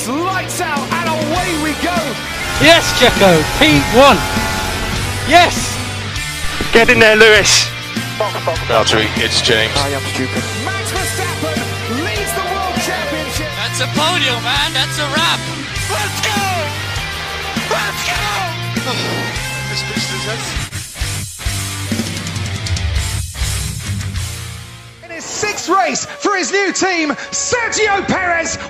It's 0.00 0.08
lights 0.08 0.62
out 0.62 0.80
and 0.80 1.12
away 1.12 1.60
we 1.60 1.76
go. 1.84 1.92
Yes, 2.64 2.88
Checo, 2.96 3.36
P1. 3.60 4.16
Yes. 5.28 5.76
Get 6.72 6.88
in 6.88 7.00
there, 7.00 7.16
Lewis. 7.16 7.68
Valtteri, 8.64 9.12
it's 9.20 9.42
James. 9.42 9.76
I 9.76 9.92
am 9.92 10.00
stupid. 10.08 10.40
Max 10.64 10.88
Verstappen 10.88 11.52
leads 12.00 12.32
the 12.32 12.46
world 12.48 12.80
championship. 12.80 13.52
That's 13.60 13.84
a 13.84 13.92
podium, 13.92 14.40
man. 14.40 14.72
That's 14.72 14.96
a 14.96 15.04
wrap. 15.12 15.40
Let's 15.92 16.20
go! 16.24 16.48
Let's 17.68 18.00
go! 18.08 18.16
In 19.70 20.56
his 20.56 20.69
sixth 25.40 25.70
race 25.70 26.04
for 26.04 26.36
his 26.36 26.52
new 26.52 26.70
team, 26.72 27.16
Sergio 27.32 28.04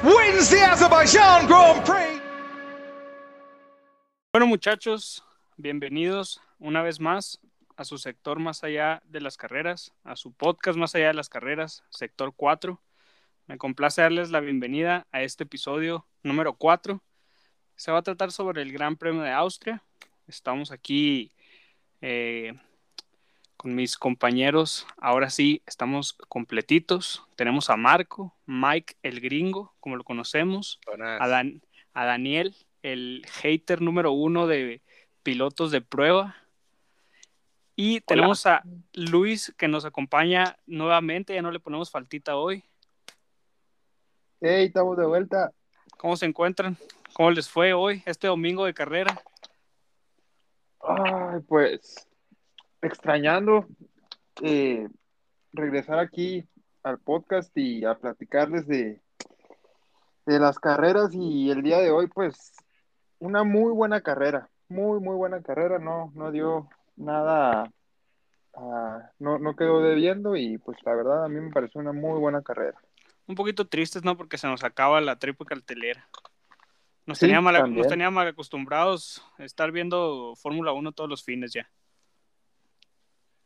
wins 0.04 0.48
the 0.48 0.62
Azerbaijan 0.62 1.48
Grand 1.48 1.84
Prix. 1.84 2.22
Bueno, 4.32 4.46
muchachos, 4.46 5.24
bienvenidos 5.56 6.40
una 6.60 6.82
vez 6.82 7.00
más 7.00 7.40
a 7.76 7.84
su 7.84 7.98
sector 7.98 8.38
más 8.38 8.62
allá 8.62 9.02
de 9.06 9.20
las 9.20 9.36
carreras, 9.36 9.92
a 10.04 10.14
su 10.14 10.32
podcast 10.32 10.78
más 10.78 10.94
allá 10.94 11.08
de 11.08 11.14
las 11.14 11.28
carreras, 11.28 11.82
sector 11.90 12.32
4. 12.36 12.80
Me 13.48 13.58
complace 13.58 14.02
darles 14.02 14.30
la 14.30 14.38
bienvenida 14.38 15.08
a 15.10 15.22
este 15.22 15.42
episodio 15.42 16.06
número 16.22 16.54
4. 16.54 17.02
Se 17.74 17.90
va 17.90 17.98
a 17.98 18.02
tratar 18.02 18.30
sobre 18.30 18.62
el 18.62 18.72
Gran 18.72 18.96
Premio 18.96 19.22
de 19.22 19.32
Austria. 19.32 19.82
Estamos 20.28 20.70
aquí 20.70 21.32
eh, 22.00 22.54
con 23.60 23.74
mis 23.74 23.98
compañeros. 23.98 24.86
Ahora 24.96 25.28
sí, 25.28 25.60
estamos 25.66 26.14
completitos. 26.28 27.22
Tenemos 27.36 27.68
a 27.68 27.76
Marco, 27.76 28.34
Mike 28.46 28.96
el 29.02 29.20
gringo, 29.20 29.74
como 29.80 29.96
lo 29.96 30.02
conocemos, 30.04 30.80
a, 30.98 31.28
Dan- 31.28 31.60
a 31.92 32.06
Daniel, 32.06 32.56
el 32.82 33.22
hater 33.28 33.82
número 33.82 34.12
uno 34.12 34.46
de 34.46 34.80
pilotos 35.22 35.70
de 35.72 35.82
prueba. 35.82 36.36
Y 37.76 38.00
tenemos 38.00 38.46
a 38.46 38.62
Luis 38.94 39.52
que 39.58 39.68
nos 39.68 39.84
acompaña 39.84 40.56
nuevamente, 40.64 41.34
ya 41.34 41.42
no 41.42 41.50
le 41.50 41.60
ponemos 41.60 41.90
faltita 41.90 42.36
hoy. 42.36 42.64
Hey, 44.40 44.68
estamos 44.68 44.96
de 44.96 45.04
vuelta. 45.04 45.52
¿Cómo 45.98 46.16
se 46.16 46.24
encuentran? 46.24 46.78
¿Cómo 47.12 47.30
les 47.30 47.46
fue 47.46 47.74
hoy, 47.74 48.02
este 48.06 48.26
domingo 48.26 48.64
de 48.64 48.72
carrera? 48.72 49.22
Ay, 50.80 51.40
pues 51.46 52.06
extrañando 52.82 53.66
eh, 54.42 54.88
regresar 55.52 55.98
aquí 55.98 56.46
al 56.82 56.98
podcast 56.98 57.56
y 57.56 57.84
a 57.84 57.94
platicarles 57.94 58.66
de, 58.66 59.00
de 60.26 60.38
las 60.38 60.58
carreras 60.58 61.10
y 61.12 61.50
el 61.50 61.62
día 61.62 61.78
de 61.78 61.90
hoy, 61.90 62.06
pues 62.08 62.52
una 63.18 63.44
muy 63.44 63.72
buena 63.72 64.00
carrera, 64.00 64.48
muy, 64.68 65.00
muy 65.00 65.16
buena 65.16 65.42
carrera, 65.42 65.78
no, 65.78 66.10
no 66.14 66.30
dio 66.30 66.68
nada, 66.96 67.70
no, 69.18 69.38
no 69.38 69.56
quedó 69.56 69.82
debiendo 69.82 70.36
y 70.36 70.58
pues 70.58 70.78
la 70.84 70.94
verdad 70.94 71.24
a 71.24 71.28
mí 71.28 71.40
me 71.40 71.50
pareció 71.50 71.80
una 71.80 71.92
muy 71.92 72.18
buena 72.18 72.42
carrera. 72.42 72.78
Un 73.26 73.34
poquito 73.34 73.66
tristes, 73.66 74.02
¿no? 74.04 74.16
Porque 74.16 74.38
se 74.38 74.48
nos 74.48 74.64
acaba 74.64 75.00
la 75.00 75.16
triple 75.18 75.46
cartelera. 75.46 76.08
Nos, 77.06 77.18
Sí, 77.18 77.26
tenía 77.26 77.40
mal, 77.40 77.56
también. 77.56 77.78
nos 77.78 77.88
tenía 77.88 78.10
mal 78.10 78.26
acostumbrados 78.28 79.24
a 79.38 79.44
estar 79.44 79.70
viendo 79.72 80.34
Fórmula 80.36 80.72
1 80.72 80.92
todos 80.92 81.08
los 81.08 81.22
fines 81.22 81.52
ya. 81.52 81.70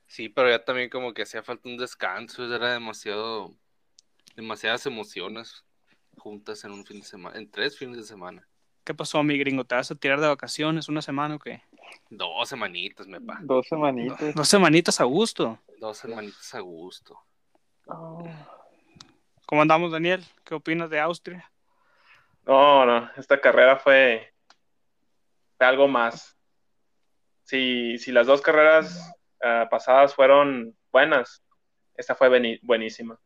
Sí, 0.07 0.29
pero 0.29 0.51
ya 0.51 0.65
también 0.65 0.91
como 0.91 1.13
que 1.15 1.23
hacía 1.23 1.43
falta 1.43 1.69
un 1.69 1.77
descanso, 1.77 2.45
era 2.55 2.73
demasiado, 2.73 3.55
demasiadas 4.37 4.87
emociones 4.87 5.65
juntas 6.19 6.65
en 6.65 6.73
un 6.73 6.85
fin 6.85 7.01
de 7.01 7.07
semana, 7.07 7.39
en 7.39 7.51
tres 7.51 7.77
fines 7.77 7.97
de 7.97 8.05
semana. 8.05 8.47
¿Qué 8.85 8.95
pasó, 8.95 9.23
mi 9.23 9.39
gringo? 9.39 9.65
¿Te 9.65 9.75
vas 9.75 9.91
a 9.91 9.95
tirar 9.95 10.21
de 10.21 10.29
vacaciones 10.29 10.89
una 10.89 11.01
semana 11.01 11.37
o 11.37 11.39
qué? 11.39 11.63
Dos 12.11 12.49
semanitas, 12.49 13.07
me 13.07 13.21
pa. 13.21 13.39
Dos 13.43 13.67
semanitas. 13.67 14.35
Dos 14.35 14.49
semanitas 14.49 15.01
a 15.01 15.05
gusto. 15.05 15.59
Dos 15.79 15.99
semanitas 15.99 16.55
a 16.55 16.61
gusto. 16.61 17.19
Oh. 17.87 18.29
¿Cómo 19.47 19.63
andamos, 19.63 19.93
Daniel? 19.93 20.25
¿Qué 20.45 20.55
opinas 20.55 20.91
de 20.91 21.01
Austria? 21.01 21.51
No, 22.47 22.85
no, 22.85 23.11
esta 23.17 23.41
carrera 23.41 23.79
fue, 23.79 24.35
fue 25.57 25.67
algo 25.67 25.89
más. 25.89 26.37
Si, 27.43 27.99
si 27.99 28.13
las 28.13 28.27
dos 28.27 28.43
carreras 28.43 29.15
ah, 29.45 29.69
pasadas 29.71 30.15
fueron 30.17 30.77
buenas, 30.93 31.45
esta 31.97 32.17
fue 32.17 32.31
buenísima. 32.65 33.21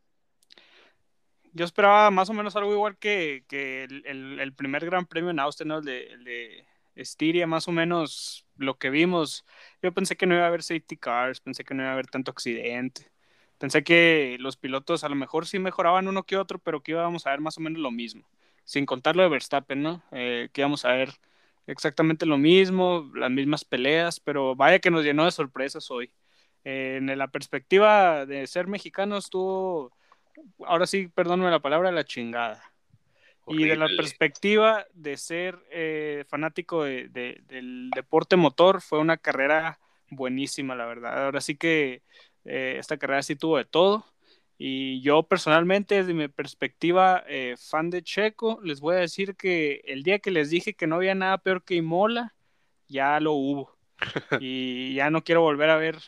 Yo 1.55 1.67
esperaba 1.67 2.11
más 2.13 2.31
o 2.31 2.35
menos 2.35 2.57
algo 2.57 2.73
igual 2.75 2.99
que, 2.99 3.45
que 3.49 3.85
el, 3.85 4.07
el- 4.07 4.41
primer 4.55 4.87
gran 4.87 5.07
premio 5.07 5.31
en 5.33 5.41
Austria, 5.41 5.67
¿no? 5.69 5.79
El 5.81 5.85
de, 5.87 6.17
de 6.25 6.67
Estiria, 6.97 7.47
más 7.49 7.69
o 7.69 7.73
menos 7.73 8.47
lo 8.57 8.79
que 8.79 8.91
vimos. 8.91 9.47
Yo 9.83 9.93
pensé 9.95 10.17
que 10.17 10.27
no 10.27 10.37
iba 10.37 10.45
a 10.45 10.49
haber 10.49 10.63
safety 10.65 10.97
cars, 10.99 11.41
pensé 11.41 11.65
que 11.65 11.75
no 11.75 11.83
iba 11.85 11.91
a 11.91 11.95
haber 11.95 12.09
tanto 12.09 12.33
accidente. 12.33 13.11
Pensé 13.59 13.85
que 13.85 14.37
los 14.41 14.57
pilotos 14.59 15.05
a 15.05 15.11
lo 15.11 15.17
mejor 15.17 15.47
sí 15.47 15.59
mejoraban 15.61 16.09
uno 16.09 16.25
que 16.25 16.39
otro, 16.39 16.61
pero 16.61 16.83
que 16.83 16.93
íbamos 16.93 17.27
a 17.27 17.33
ver 17.33 17.41
más 17.43 17.59
o 17.59 17.63
menos 17.63 17.81
lo 17.81 17.93
mismo. 17.93 18.29
Sin 18.65 18.87
contar 18.87 19.17
lo 19.17 19.25
de 19.25 19.31
Verstappen, 19.31 19.83
¿no? 19.83 20.05
Eh, 20.13 20.51
que 20.55 20.63
íbamos 20.63 20.87
a 20.87 20.91
ver 20.93 21.11
exactamente 21.69 22.27
lo 22.27 22.39
mismo, 22.39 23.11
las 23.15 23.31
mismas 23.31 23.65
peleas, 23.65 24.21
pero 24.21 24.57
vaya 24.57 24.81
que 24.81 24.91
nos 24.91 25.05
llenó 25.05 25.25
de 25.27 25.33
sorpresas 25.33 25.91
hoy. 25.93 26.13
Eh, 26.65 26.97
en 26.99 27.17
la 27.19 27.29
perspectiva 27.29 28.27
de 28.27 28.47
ser 28.49 28.67
mexicano 28.69 29.19
estuvo 29.19 29.93
ahora 30.67 30.87
sí, 30.87 31.09
perdóname 31.09 31.51
la 31.51 31.61
palabra, 31.61 31.93
la 31.93 32.05
chingada. 32.05 32.63
Y 33.47 33.65
de 33.67 33.77
la 33.77 33.89
perspectiva 33.97 34.87
de 34.95 35.17
ser 35.17 35.59
eh, 35.71 36.25
fanático 36.29 36.85
de- 36.85 37.09
de- 37.09 37.41
del 37.49 37.91
deporte 37.95 38.37
motor, 38.37 38.83
fue 38.83 38.99
una 38.99 39.17
carrera 39.17 39.79
buenísima, 40.11 40.75
la 40.77 40.87
verdad. 40.87 41.25
Ahora 41.27 41.41
sí 41.41 41.57
que 41.57 42.03
eh, 42.45 42.77
esta 42.79 42.99
carrera 42.99 43.23
sí 43.23 43.37
tuvo 43.37 43.57
de 43.59 43.65
todo. 43.65 44.05
Y 44.59 45.01
yo 45.03 45.23
personalmente, 45.23 45.95
desde 45.95 46.15
mi 46.15 46.27
perspectiva, 46.27 47.23
eh, 47.29 47.55
fan 47.57 47.91
de 47.91 48.03
Checo, 48.03 48.61
les 48.65 48.81
voy 48.81 48.97
a 48.97 48.99
decir 48.99 49.37
que 49.37 49.83
el 49.85 50.03
día 50.03 50.19
que 50.19 50.33
les 50.33 50.51
dije 50.51 50.75
que 50.75 50.89
no 50.89 50.97
había 50.97 51.15
nada 51.15 51.39
peor 51.39 51.63
que 51.63 51.77
Imola, 51.77 52.35
ya 52.89 53.21
lo 53.21 53.33
hubo. 53.33 53.79
Y 54.41 54.95
ya 54.95 55.11
no 55.11 55.23
quiero 55.23 55.43
volver 55.43 55.71
a 55.71 55.77
ver 55.77 55.99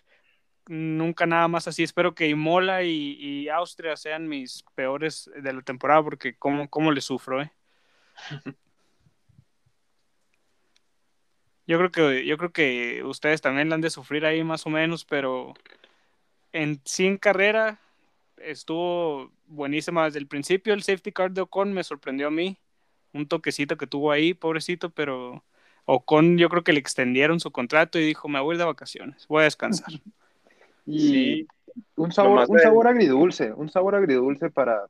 nunca 0.67 1.27
nada 1.27 1.49
más 1.49 1.69
así. 1.69 1.83
Espero 1.83 2.15
que 2.15 2.29
Imola 2.29 2.83
y, 2.83 3.17
y 3.21 3.49
Austria 3.49 3.97
sean 3.97 4.29
mis 4.29 4.65
peores 4.75 5.31
de 5.37 5.53
la 5.53 5.63
temporada 5.63 6.03
porque 6.03 6.37
cómo, 6.37 6.69
cómo 6.69 6.93
le 6.93 7.01
sufro, 7.01 7.43
¿eh? 7.43 7.53
Yo 11.67 11.79
creo 11.79 11.91
que 11.93 12.27
yo 12.27 12.37
creo 12.37 12.53
que 12.53 13.05
ustedes 13.05 13.41
también 13.41 13.69
la 13.69 13.77
han 13.77 13.81
de 13.81 13.91
sufrir 13.91 14.27
ahí 14.27 14.43
más 14.43 14.67
o 14.67 14.71
menos, 14.71 15.05
pero 15.05 15.55
en 16.53 16.81
sí 16.85 17.07
en 17.07 17.17
carrera 17.17 17.81
estuvo 18.41 19.31
buenísima 19.47 20.05
desde 20.05 20.19
el 20.19 20.27
principio. 20.27 20.75
El 20.75 20.83
safety 20.83 21.13
car 21.13 21.31
de 21.33 21.43
Ocon 21.43 21.73
me 21.73 21.85
sorprendió 21.85 22.29
a 22.29 22.31
mí, 22.31 22.59
un 23.13 23.27
toquecito 23.27 23.77
que 23.77 23.87
tuvo 23.87 24.13
ahí, 24.13 24.35
pobrecito, 24.35 24.91
pero 24.91 25.45
Ocon 25.85 26.39
yo 26.39 26.49
creo 26.49 26.65
que 26.65 26.73
le 26.73 26.81
extendieron 26.81 27.41
su 27.41 27.51
contrato 27.51 27.99
y 27.99 28.05
dijo, 28.07 28.29
me 28.29 28.41
voy 28.41 28.53
a 28.53 28.55
ir 28.55 28.59
de 28.59 28.65
vacaciones, 28.65 29.27
voy 29.29 29.41
a 29.43 29.45
descansar. 29.45 29.89
Y 30.87 30.99
Sí, 30.99 31.47
un 31.97 32.11
sabor, 32.11 32.47
un 32.49 32.57
de- 32.57 32.63
sabor 32.63 32.89
agridulce, 32.89 33.53
un 33.53 33.69
sabor 33.71 33.95
agridulce 33.95 34.51
para, 34.51 34.87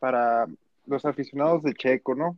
para 0.00 0.46
los 0.86 1.04
aficionados 1.04 1.62
de 1.62 1.74
Checo, 1.74 2.14
¿no? 2.14 2.36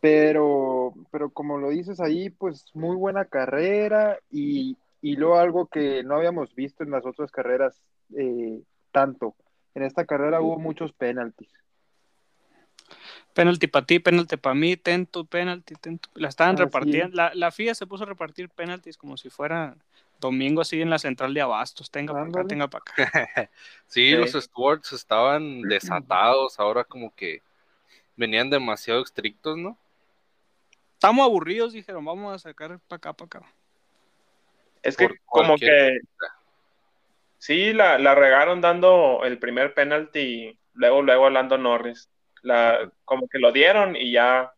Pero, 0.00 0.94
pero 1.10 1.28
como 1.30 1.58
lo 1.58 1.70
dices 1.70 2.00
ahí, 2.00 2.30
pues 2.30 2.66
muy 2.74 2.96
buena 2.96 3.24
carrera 3.24 4.18
y, 4.30 4.76
y 5.02 5.16
luego 5.16 5.38
algo 5.38 5.66
que 5.66 6.02
no 6.04 6.14
habíamos 6.16 6.54
visto 6.54 6.84
en 6.84 6.90
las 6.90 7.04
otras 7.04 7.30
carreras 7.30 7.82
eh, 8.16 8.60
tanto. 8.92 9.34
En 9.78 9.84
esta 9.84 10.04
carrera 10.06 10.40
hubo 10.40 10.58
muchos 10.58 10.92
penaltis. 10.92 11.48
Penalti 13.32 13.68
para 13.68 13.86
ti, 13.86 14.00
penalti 14.00 14.36
para 14.36 14.56
mí, 14.56 14.76
tento, 14.76 15.24
penalti, 15.24 15.76
tento. 15.76 16.08
La 16.14 16.28
estaban 16.28 16.56
repartiendo. 16.56 17.14
La, 17.16 17.32
la 17.32 17.52
FIA 17.52 17.76
se 17.76 17.86
puso 17.86 18.02
a 18.02 18.06
repartir 18.08 18.48
penaltis 18.48 18.96
como 18.96 19.16
si 19.16 19.30
fuera 19.30 19.76
domingo 20.18 20.62
así 20.62 20.82
en 20.82 20.90
la 20.90 20.98
central 20.98 21.32
de 21.32 21.42
abastos. 21.42 21.92
Tenga 21.92 22.12
para 22.12 22.26
acá, 22.26 22.44
tenga 22.48 22.66
para 22.66 22.82
acá. 22.82 23.50
Sí, 23.86 24.10
Sí. 24.10 24.16
los 24.16 24.32
stewards 24.32 24.92
estaban 24.92 25.62
desatados, 25.62 26.58
ahora 26.58 26.82
como 26.82 27.14
que 27.14 27.40
venían 28.16 28.50
demasiado 28.50 29.00
estrictos, 29.04 29.56
¿no? 29.56 29.78
Estamos 30.94 31.24
aburridos, 31.24 31.72
dijeron, 31.72 32.04
vamos 32.04 32.34
a 32.34 32.38
sacar 32.40 32.80
para 32.88 32.96
acá, 32.96 33.12
para 33.12 33.26
acá. 33.26 33.52
es 34.82 34.96
que 34.96 35.06
Por 35.06 35.20
como 35.26 35.46
cualquier 35.50 36.00
que 36.00 36.28
sí, 37.38 37.72
la, 37.72 37.98
la 37.98 38.14
regaron 38.14 38.60
dando 38.60 39.20
el 39.24 39.38
primer 39.38 39.72
penalti, 39.74 40.58
luego, 40.74 41.02
luego 41.02 41.26
a 41.26 41.30
Lando 41.30 41.56
Norris. 41.58 42.10
La, 42.42 42.92
como 43.04 43.26
que 43.28 43.38
lo 43.38 43.50
dieron 43.52 43.96
y 43.96 44.12
ya, 44.12 44.52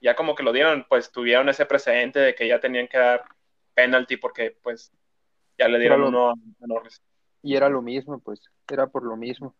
ya 0.00 0.14
como 0.16 0.34
que 0.34 0.42
lo 0.42 0.52
dieron, 0.52 0.86
pues 0.88 1.10
tuvieron 1.12 1.48
ese 1.48 1.66
precedente 1.66 2.18
de 2.18 2.34
que 2.34 2.48
ya 2.48 2.60
tenían 2.60 2.88
que 2.88 2.96
dar 2.98 3.24
penalti 3.74 4.16
porque 4.16 4.56
pues 4.62 4.90
ya 5.58 5.68
le 5.68 5.78
dieron 5.78 6.02
uno 6.02 6.30
a, 6.30 6.32
a 6.32 6.66
Norris. 6.66 7.02
Y 7.42 7.54
era 7.56 7.68
lo 7.68 7.82
mismo, 7.82 8.18
pues, 8.20 8.40
era 8.70 8.86
por 8.86 9.04
lo 9.04 9.16
mismo. 9.16 9.54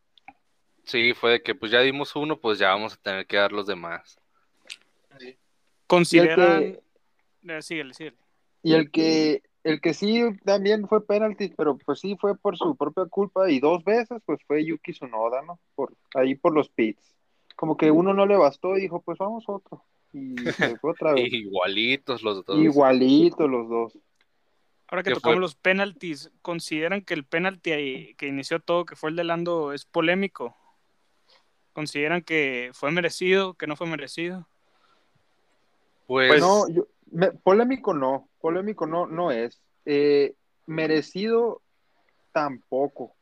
Sí, 0.84 1.12
fue 1.14 1.32
de 1.32 1.42
que 1.42 1.54
pues 1.54 1.70
ya 1.70 1.80
dimos 1.80 2.16
uno, 2.16 2.40
pues 2.40 2.58
ya 2.58 2.68
vamos 2.68 2.94
a 2.94 2.96
tener 2.96 3.26
que 3.26 3.36
dar 3.36 3.52
los 3.52 3.66
demás. 3.66 4.18
Consideran. 5.86 6.60
que- 6.60 6.82
Eh, 7.48 7.62
síguele, 7.62 7.94
síguele. 7.94 8.16
Y 8.62 8.74
el 8.74 8.90
que, 8.90 9.42
el 9.66 9.80
que 9.80 9.94
sí 9.94 10.22
también 10.44 10.86
fue 10.86 11.04
penalti, 11.04 11.48
pero 11.56 11.76
pues 11.76 11.98
sí 11.98 12.16
fue 12.20 12.36
por 12.38 12.56
su 12.56 12.76
propia 12.76 13.04
culpa 13.06 13.50
y 13.50 13.58
dos 13.58 13.82
veces, 13.82 14.22
pues 14.24 14.38
fue 14.46 14.64
Yuki 14.64 14.92
Tsunoda, 14.92 15.42
¿no? 15.42 15.58
Por, 15.74 15.92
ahí 16.14 16.36
por 16.36 16.54
los 16.54 16.68
pits. 16.68 17.16
Como 17.56 17.76
que 17.76 17.90
uno 17.90 18.14
no 18.14 18.26
le 18.26 18.36
bastó 18.36 18.76
y 18.76 18.82
dijo, 18.82 19.00
pues 19.02 19.18
vamos 19.18 19.44
otro. 19.48 19.82
Y 20.12 20.36
se 20.52 20.76
fue 20.78 20.92
otra 20.92 21.14
vez. 21.14 21.24
Igualitos 21.32 22.22
los 22.22 22.44
dos. 22.44 22.58
Igualito 22.58 23.48
los 23.48 23.68
dos. 23.68 23.98
Ahora 24.86 25.02
que 25.02 25.10
¿Qué 25.10 25.14
tocamos 25.14 25.34
fue? 25.34 25.40
los 25.40 25.56
penaltis, 25.56 26.30
¿consideran 26.42 27.02
que 27.02 27.14
el 27.14 27.24
penalti 27.24 27.72
ahí 27.72 28.14
que 28.14 28.28
inició 28.28 28.60
todo, 28.60 28.84
que 28.86 28.94
fue 28.94 29.10
el 29.10 29.16
de 29.16 29.24
Lando, 29.24 29.72
es 29.72 29.84
polémico? 29.84 30.56
¿Consideran 31.72 32.22
que 32.22 32.70
fue 32.72 32.92
merecido, 32.92 33.54
que 33.54 33.66
no 33.66 33.74
fue 33.74 33.88
merecido? 33.88 34.46
Pues, 36.06 36.28
Pues- 36.28 36.40
No, 36.40 36.68
yo- 36.68 36.86
polémico 37.42 37.94
no, 37.94 38.28
polémico 38.40 38.86
no, 38.86 39.06
no 39.06 39.30
es. 39.30 39.60
Eh, 39.84 40.34
merecido 40.66 41.62
tampoco. 42.32 43.12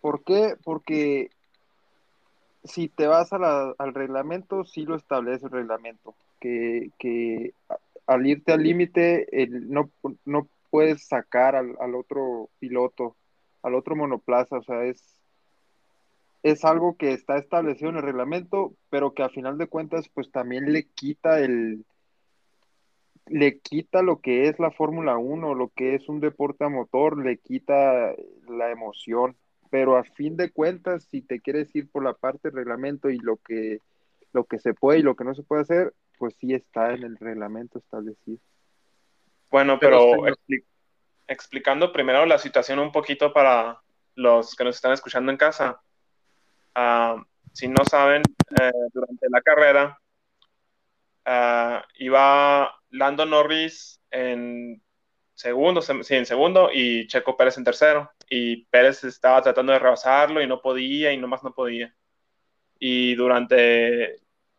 ¿Por 0.00 0.24
qué? 0.24 0.56
Porque 0.64 1.30
si 2.64 2.88
te 2.88 3.06
vas 3.06 3.32
al 3.32 3.94
reglamento, 3.94 4.64
sí 4.64 4.84
lo 4.84 4.96
establece 4.96 5.46
el 5.46 5.52
reglamento, 5.52 6.14
que, 6.40 6.90
que 6.98 7.54
al 8.06 8.26
irte 8.26 8.52
al 8.52 8.62
límite 8.62 9.26
no, 9.48 9.90
no 10.24 10.48
puedes 10.70 11.06
sacar 11.06 11.56
al, 11.56 11.76
al 11.80 11.94
otro 11.94 12.50
piloto, 12.58 13.16
al 13.62 13.74
otro 13.74 13.96
monoplaza, 13.96 14.58
o 14.58 14.62
sea, 14.62 14.84
es, 14.84 15.02
es 16.42 16.64
algo 16.64 16.96
que 16.96 17.12
está 17.12 17.36
establecido 17.36 17.90
en 17.90 17.96
el 17.96 18.02
reglamento, 18.02 18.74
pero 18.88 19.14
que 19.14 19.22
a 19.22 19.28
final 19.28 19.58
de 19.58 19.66
cuentas 19.66 20.08
pues 20.12 20.30
también 20.30 20.72
le 20.72 20.84
quita 20.84 21.40
el 21.40 21.84
le 23.30 23.60
quita 23.60 24.02
lo 24.02 24.20
que 24.20 24.48
es 24.48 24.58
la 24.58 24.72
Fórmula 24.72 25.16
1, 25.16 25.54
lo 25.54 25.68
que 25.68 25.94
es 25.94 26.08
un 26.08 26.18
deporte 26.20 26.64
a 26.64 26.68
motor, 26.68 27.16
le 27.24 27.38
quita 27.38 28.12
la 28.48 28.70
emoción. 28.70 29.36
Pero 29.70 29.96
a 29.96 30.02
fin 30.02 30.36
de 30.36 30.50
cuentas, 30.50 31.04
si 31.04 31.22
te 31.22 31.40
quieres 31.40 31.74
ir 31.76 31.88
por 31.88 32.02
la 32.02 32.12
parte 32.12 32.48
del 32.48 32.56
reglamento 32.56 33.08
y 33.08 33.18
lo 33.18 33.36
que, 33.36 33.78
lo 34.32 34.44
que 34.44 34.58
se 34.58 34.74
puede 34.74 34.98
y 34.98 35.02
lo 35.02 35.14
que 35.14 35.22
no 35.22 35.34
se 35.34 35.44
puede 35.44 35.62
hacer, 35.62 35.94
pues 36.18 36.34
sí 36.40 36.52
está 36.54 36.92
en 36.92 37.04
el 37.04 37.16
reglamento 37.16 37.78
establecido. 37.78 38.38
Bueno, 39.48 39.78
Pero, 39.78 39.98
pero, 39.98 40.10
señor- 40.10 40.36
expli- 40.36 40.64
explicando 41.28 41.92
primero 41.92 42.26
la 42.26 42.38
situación 42.38 42.80
un 42.80 42.90
poquito 42.90 43.32
para 43.32 43.80
los 44.16 44.56
que 44.56 44.64
nos 44.64 44.74
están 44.74 44.92
escuchando 44.92 45.30
en 45.30 45.38
casa. 45.38 45.80
Ah, 46.74 47.22
si 47.52 47.68
no 47.68 47.84
saben, 47.88 48.22
eh, 48.60 48.72
durante 48.92 49.28
la 49.30 49.40
carrera 49.40 49.98
ah, 51.24 51.84
iba 51.98 52.79
Lando 52.90 53.24
Norris 53.26 54.00
en 54.10 54.82
segundo, 55.34 55.82
se- 55.82 56.02
sí, 56.04 56.14
en 56.16 56.26
segundo 56.26 56.70
y 56.72 57.06
Checo 57.08 57.36
Pérez 57.36 57.56
en 57.58 57.64
tercero. 57.64 58.10
Y 58.28 58.64
Pérez 58.66 59.04
estaba 59.04 59.42
tratando 59.42 59.72
de 59.72 59.78
rebasarlo 59.78 60.42
y 60.42 60.46
no 60.46 60.60
podía 60.60 61.12
y 61.12 61.18
nomás 61.18 61.42
no 61.42 61.54
podía. 61.54 61.94
Y 62.78 63.14
durante 63.14 64.16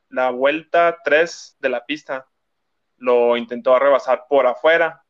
la 0.10 0.30
vuelta 0.32 0.98
3 1.04 1.56
de 1.60 1.70
la 1.70 1.86
pista, 1.86 2.28
lo 2.98 3.38
intentó 3.38 3.78
rebasar 3.80 4.26
por 4.30 4.46
afuera, 4.48 5.04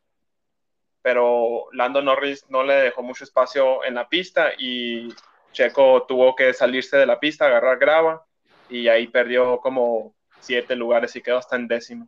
pero 1.02 1.66
Lando 1.74 2.02
Norris 2.02 2.46
no 2.50 2.64
le 2.64 2.76
dejó 2.76 3.02
mucho 3.04 3.24
espacio 3.24 3.84
en 3.84 3.96
la 3.96 4.08
pista 4.08 4.52
y 4.58 5.10
Checo 5.52 6.06
tuvo 6.08 6.36
que 6.36 6.54
salirse 6.54 6.98
de 6.98 7.06
la 7.06 7.20
pista, 7.20 7.46
agarrar 7.48 7.80
grava 7.80 8.26
y 8.70 8.88
ahí 8.88 9.08
perdió 9.08 9.60
como 9.60 10.16
siete 10.40 10.76
lugares 10.76 11.16
y 11.16 11.22
quedó 11.22 11.38
hasta 11.38 11.56
en 11.56 11.68
décimo. 11.68 12.08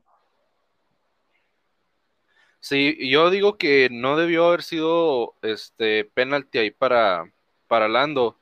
Sí, 2.64 2.98
yo 3.10 3.30
digo 3.30 3.58
que 3.58 3.90
no 3.92 4.18
debió 4.18 4.48
haber 4.48 4.64
sido 4.64 5.36
este 5.42 6.06
penalti 6.06 6.58
ahí 6.58 6.72
para, 6.72 7.30
para 7.68 7.90
Lando, 7.90 8.38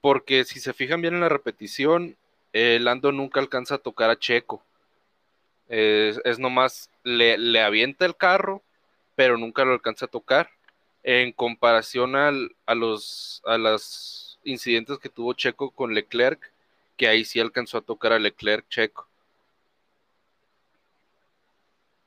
porque 0.00 0.44
si 0.44 0.60
se 0.60 0.72
fijan 0.72 1.02
bien 1.02 1.14
en 1.14 1.20
la 1.20 1.28
repetición, 1.28 2.16
eh, 2.52 2.78
Lando 2.80 3.10
nunca 3.12 3.40
alcanza 3.40 3.74
a 3.76 3.78
tocar 3.78 4.10
a 4.10 4.18
Checo. 4.18 4.62
Es, 5.68 6.38
nomás, 6.38 6.90
le, 7.02 7.38
le 7.38 7.60
avienta 7.60 8.04
el 8.04 8.16
carro, 8.16 8.62
pero 9.16 9.38
nunca 9.38 9.64
lo 9.64 9.72
alcanza 9.72 10.06
a 10.06 10.08
tocar. 10.10 10.50
En 11.02 11.32
comparación 11.32 12.14
al, 12.14 12.54
a 12.66 12.74
los 12.74 13.42
a 13.44 13.58
los 13.58 14.38
incidentes 14.44 14.98
que 14.98 15.08
tuvo 15.08 15.32
Checo 15.34 15.70
con 15.70 15.94
Leclerc, 15.94 16.52
que 16.96 17.08
ahí 17.08 17.24
sí 17.24 17.40
alcanzó 17.40 17.78
a 17.78 17.82
tocar 17.82 18.12
a 18.12 18.18
Leclerc 18.18 18.68
Checo. 18.68 19.08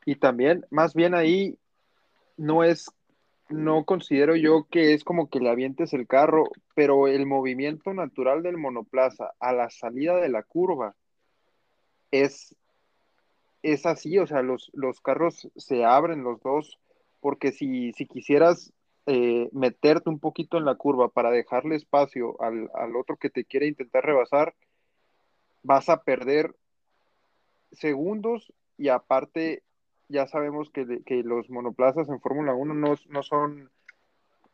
Y 0.06 0.16
también, 0.16 0.66
más 0.70 0.94
bien 0.94 1.16
ahí, 1.16 1.58
no 2.38 2.64
es, 2.64 2.92
no 3.50 3.86
considero 3.86 4.36
yo 4.36 4.68
que 4.70 4.94
es 4.94 5.04
como 5.04 5.30
que 5.30 5.40
le 5.40 5.50
avientes 5.50 5.94
el 5.94 6.08
carro, 6.08 6.46
pero 6.76 7.08
el 7.08 7.26
movimiento 7.26 7.94
natural 7.94 8.44
del 8.44 8.58
monoplaza 8.58 9.32
a 9.40 9.52
la 9.54 9.70
salida 9.70 10.18
de 10.18 10.30
la 10.30 10.44
curva 10.44 10.96
es, 12.12 12.56
es 13.64 13.86
así, 13.86 14.18
o 14.20 14.28
sea, 14.28 14.42
los, 14.42 14.70
los 14.74 15.02
carros 15.02 15.50
se 15.56 15.84
abren 15.84 16.24
los 16.24 16.42
dos, 16.42 16.80
porque 17.20 17.52
si, 17.52 17.92
si 17.94 18.06
quisieras 18.06 18.74
eh, 19.08 19.50
meterte 19.52 20.10
un 20.10 20.20
poquito 20.20 20.58
en 20.58 20.66
la 20.66 20.76
curva 20.76 21.10
para 21.10 21.32
dejarle 21.32 21.76
espacio 21.76 22.42
al, 22.42 22.70
al 22.76 22.96
otro 22.96 23.18
que 23.18 23.30
te 23.30 23.46
quiere 23.46 23.68
intentar 23.68 24.06
rebasar, 24.06 24.54
vas 25.64 25.90
a 25.90 26.04
perder 26.04 26.56
segundos 27.72 28.54
y 28.78 28.90
aparte 28.90 29.64
ya 30.08 30.28
sabemos 30.28 30.70
que, 30.70 31.04
que 31.06 31.24
los 31.24 31.50
monoplazas 31.50 32.10
en 32.10 32.20
Fórmula 32.20 32.54
1 32.54 32.74
no, 32.74 32.96
no, 33.08 33.24
son 33.24 33.70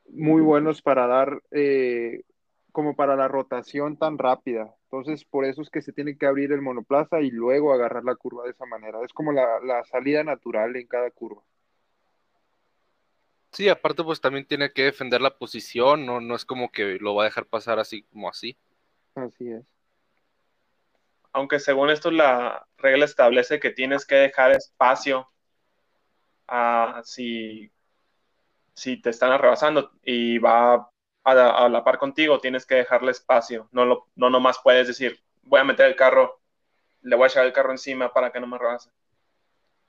muy 0.10 0.42
buenos 0.42 0.82
para 0.82 1.08
dar 1.08 1.42
eh, 1.52 2.24
como 2.72 2.96
para 2.96 3.16
la 3.16 3.28
rotación 3.28 3.98
tan 3.98 4.18
rápida. 4.18 4.74
Entonces, 4.84 5.26
por 5.26 5.46
eso 5.46 5.62
es 5.62 5.70
que 5.70 5.82
se 5.82 5.94
tiene 5.94 6.18
que 6.18 6.26
abrir 6.26 6.52
el 6.52 6.62
monoplaza 6.62 7.22
y 7.22 7.32
luego 7.32 7.74
agarrar 7.74 8.04
la 8.04 8.16
curva 8.16 8.44
de 8.44 8.52
esa 8.52 8.66
manera. 8.66 9.00
Es 9.04 9.14
como 9.14 9.32
la, 9.32 9.60
la 9.62 9.84
salida 9.86 10.24
natural 10.24 10.76
en 10.76 10.88
cada 10.88 11.12
curva. 11.12 11.42
Sí, 13.52 13.68
aparte 13.68 14.04
pues 14.04 14.22
también 14.22 14.46
tiene 14.46 14.72
que 14.72 14.86
defender 14.86 15.20
la 15.20 15.38
posición, 15.38 16.06
no, 16.06 16.22
no 16.22 16.36
es 16.36 16.46
como 16.46 16.72
que 16.72 16.98
lo 17.02 17.16
va 17.16 17.24
a 17.24 17.26
dejar 17.26 17.46
pasar 17.46 17.80
así 17.80 18.04
como 18.04 18.30
así. 18.30 18.58
Así 19.16 19.52
es. 19.52 19.66
Aunque 21.34 21.60
según 21.60 21.90
esto 21.90 22.12
la 22.12 22.66
regla 22.78 23.04
establece 23.04 23.60
que 23.60 23.72
tienes 23.72 24.06
que 24.06 24.16
dejar 24.16 24.52
espacio 24.52 25.31
a 26.52 27.02
si, 27.04 27.72
si 28.74 29.02
te 29.02 29.10
están 29.10 29.40
rebasando 29.40 29.92
y 30.04 30.38
va 30.38 30.74
a, 30.74 30.86
a, 31.24 31.70
la 31.70 31.84
par 31.84 31.98
contigo, 31.98 32.40
tienes 32.40 32.66
que 32.66 32.76
dejarle 32.76 33.12
espacio. 33.12 33.70
No, 33.72 33.86
lo, 33.86 34.08
no 34.16 34.30
nomás 34.30 34.60
puedes 34.62 34.88
decir, 34.88 35.24
voy 35.44 35.62
a 35.62 35.64
meter 35.64 35.88
el 35.88 35.96
carro, 35.96 36.42
le 37.02 37.16
voy 37.16 37.24
a 37.24 37.28
echar 37.28 37.46
el 37.46 37.54
carro 37.54 37.72
encima 37.72 38.12
para 38.12 38.32
que 38.32 38.42
no 38.42 38.48
me 38.48 38.58
rebase. 38.58 38.92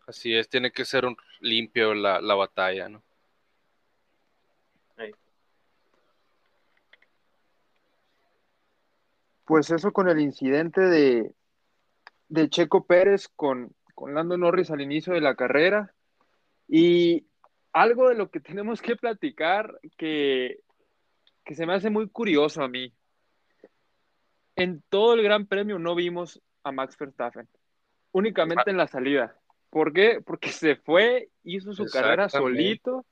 Así 0.07 0.35
es, 0.35 0.49
tiene 0.49 0.71
que 0.71 0.85
ser 0.85 1.04
un 1.04 1.16
limpio 1.40 1.95
la, 1.95 2.21
la 2.21 2.35
batalla, 2.35 2.88
¿no? 2.88 3.02
Pues 9.45 9.71
eso 9.71 9.92
con 9.92 10.09
el 10.09 10.21
incidente 10.21 10.81
de, 10.81 11.35
de 12.28 12.49
Checo 12.49 12.87
Pérez 12.87 13.28
con, 13.28 13.75
con 13.95 14.14
Lando 14.14 14.38
Norris 14.38 14.71
al 14.71 14.81
inicio 14.81 15.12
de 15.12 15.21
la 15.21 15.35
carrera. 15.35 15.92
Y 16.75 17.26
algo 17.75 18.09
de 18.09 18.14
lo 18.14 18.31
que 18.31 18.41
tenemos 18.41 18.81
que 18.81 18.97
platicar 18.97 19.79
que, 19.99 20.61
que 21.45 21.55
se 21.55 21.67
me 21.67 21.75
hace 21.75 21.91
muy 21.91 22.09
curioso 22.09 22.62
a 22.62 22.69
mí. 22.69 22.95
En 24.57 24.83
todo 24.88 25.12
el 25.12 25.23
Gran 25.23 25.47
Premio 25.47 25.79
no 25.79 25.95
vimos 25.95 26.41
a 26.64 26.73
Max 26.73 26.97
Verstappen, 26.99 27.47
únicamente 28.12 28.71
en 28.71 28.79
la 28.79 28.87
salida. 28.87 29.37
¿Por 29.69 29.93
qué? 29.93 30.23
Porque 30.25 30.49
se 30.49 30.76
fue, 30.76 31.29
hizo 31.45 31.75
su 31.75 31.87
carrera 31.87 32.31
solito, 32.31 33.05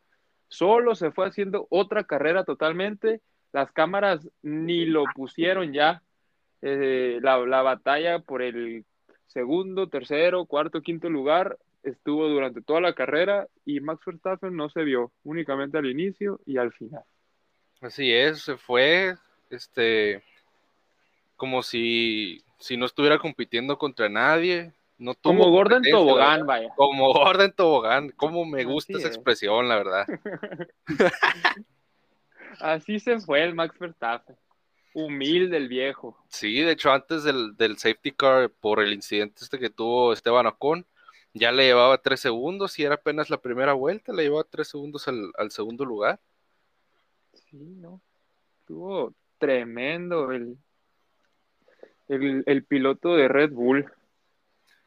solo 0.49 0.95
se 0.95 1.11
fue 1.11 1.26
haciendo 1.26 1.67
otra 1.71 2.05
carrera 2.05 2.45
totalmente. 2.45 3.21
Las 3.52 3.73
cámaras 3.73 4.26
ni 4.43 4.87
lo 4.87 5.05
pusieron 5.14 5.73
ya. 5.75 6.02
Eh, 6.62 7.19
la, 7.23 7.38
la 7.38 7.62
batalla 7.62 8.21
por 8.21 8.43
el 8.43 8.85
segundo, 9.26 9.88
tercero, 9.88 10.47
cuarto, 10.47 10.81
quinto 10.83 11.11
lugar 11.11 11.59
estuvo 11.83 12.29
durante 12.29 12.63
toda 12.63 12.81
la 12.81 12.95
carrera 12.95 13.47
y 13.65 13.81
Max 13.81 14.03
Verstappen 14.05 14.55
no 14.55 14.69
se 14.71 14.85
vio, 14.85 15.13
únicamente 15.25 15.79
al 15.79 15.87
inicio 15.87 16.41
y 16.47 16.59
al 16.59 16.73
final. 16.73 17.03
Así 17.81 18.13
es, 18.13 18.43
se 18.43 18.57
fue, 18.57 19.17
este, 19.49 20.23
como 21.37 21.63
si, 21.63 22.43
si 22.59 22.77
no 22.77 22.87
estuviera 22.87 23.19
compitiendo 23.19 23.79
contra 23.79 24.09
nadie. 24.09 24.73
No 24.99 25.15
tuvo 25.15 25.39
como 25.39 25.51
Gordon 25.51 25.83
Tobogán, 25.83 26.47
vaya. 26.47 26.69
Como 26.77 27.13
Gordon 27.15 27.53
Tobogán, 27.53 28.11
como 28.11 28.45
me 28.45 28.65
gusta 28.65 28.93
Así 28.93 29.01
esa 29.01 29.09
es. 29.09 29.17
expresión, 29.17 29.69
la 29.69 29.77
verdad. 29.77 30.07
Así 32.61 33.01
se 33.01 33.19
fue 33.21 33.43
el 33.43 33.55
Max 33.55 33.79
Verstappen. 33.79 34.37
Humilde 34.93 35.57
el 35.57 35.69
viejo. 35.69 36.19
Sí, 36.29 36.61
de 36.61 36.73
hecho, 36.73 36.93
antes 36.93 37.23
del, 37.23 37.57
del 37.57 37.79
safety 37.79 38.13
car, 38.13 38.51
por 38.51 38.81
el 38.81 38.93
incidente 38.93 39.43
este 39.43 39.59
que 39.59 39.71
tuvo 39.71 40.13
Esteban 40.13 40.47
Ocon, 40.47 40.85
ya 41.35 41.53
le 41.53 41.65
llevaba 41.65 41.99
tres 41.99 42.21
segundos 42.21 42.79
y 42.79 42.85
era 42.85 42.97
apenas 42.97 43.31
la 43.31 43.41
primera 43.41 43.73
vuelta, 43.73 44.13
le 44.13 44.25
llevaba 44.25 44.45
tres 44.45 44.69
segundos 44.69 45.07
al, 45.09 45.33
al 45.39 45.51
segundo 45.51 45.85
lugar. 45.85 46.19
Sí, 47.33 47.57
¿no? 47.57 48.01
Estuvo 48.61 49.15
tremendo 49.39 50.33
el, 50.33 50.57
el, 52.09 52.43
el 52.47 52.65
piloto 52.65 53.15
de 53.17 53.29
Red 53.29 53.53
Bull. 53.53 53.91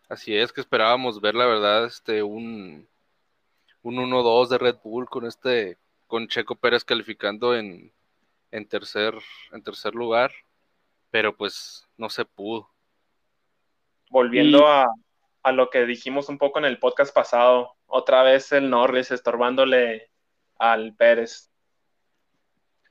Así 0.09 0.35
es 0.35 0.51
que 0.53 0.61
esperábamos 0.61 1.21
ver, 1.21 1.33
la 1.35 1.45
verdad, 1.45 1.85
este, 1.85 2.21
un, 2.23 2.87
un 3.81 3.95
1-2 3.95 4.49
de 4.49 4.57
Red 4.57 4.77
Bull 4.83 5.07
con 5.09 5.25
este, 5.25 5.77
con 6.07 6.27
Checo 6.27 6.55
Pérez 6.55 6.83
calificando 6.83 7.55
en, 7.55 7.91
en 8.51 8.67
tercer, 8.67 9.15
en 9.51 9.63
tercer 9.63 9.95
lugar, 9.95 10.31
pero 11.09 11.35
pues 11.35 11.87
no 11.97 12.09
se 12.09 12.25
pudo. 12.25 12.69
Volviendo 14.09 14.59
Y- 14.59 14.63
a, 14.65 14.87
a 15.43 15.51
lo 15.51 15.69
que 15.69 15.85
dijimos 15.85 16.29
un 16.29 16.37
poco 16.37 16.59
en 16.59 16.65
el 16.65 16.79
podcast 16.79 17.13
pasado, 17.13 17.73
otra 17.85 18.23
vez 18.23 18.51
el 18.51 18.69
Norris 18.69 19.11
estorbándole 19.11 20.09
al 20.57 20.95
Pérez. 20.95 21.49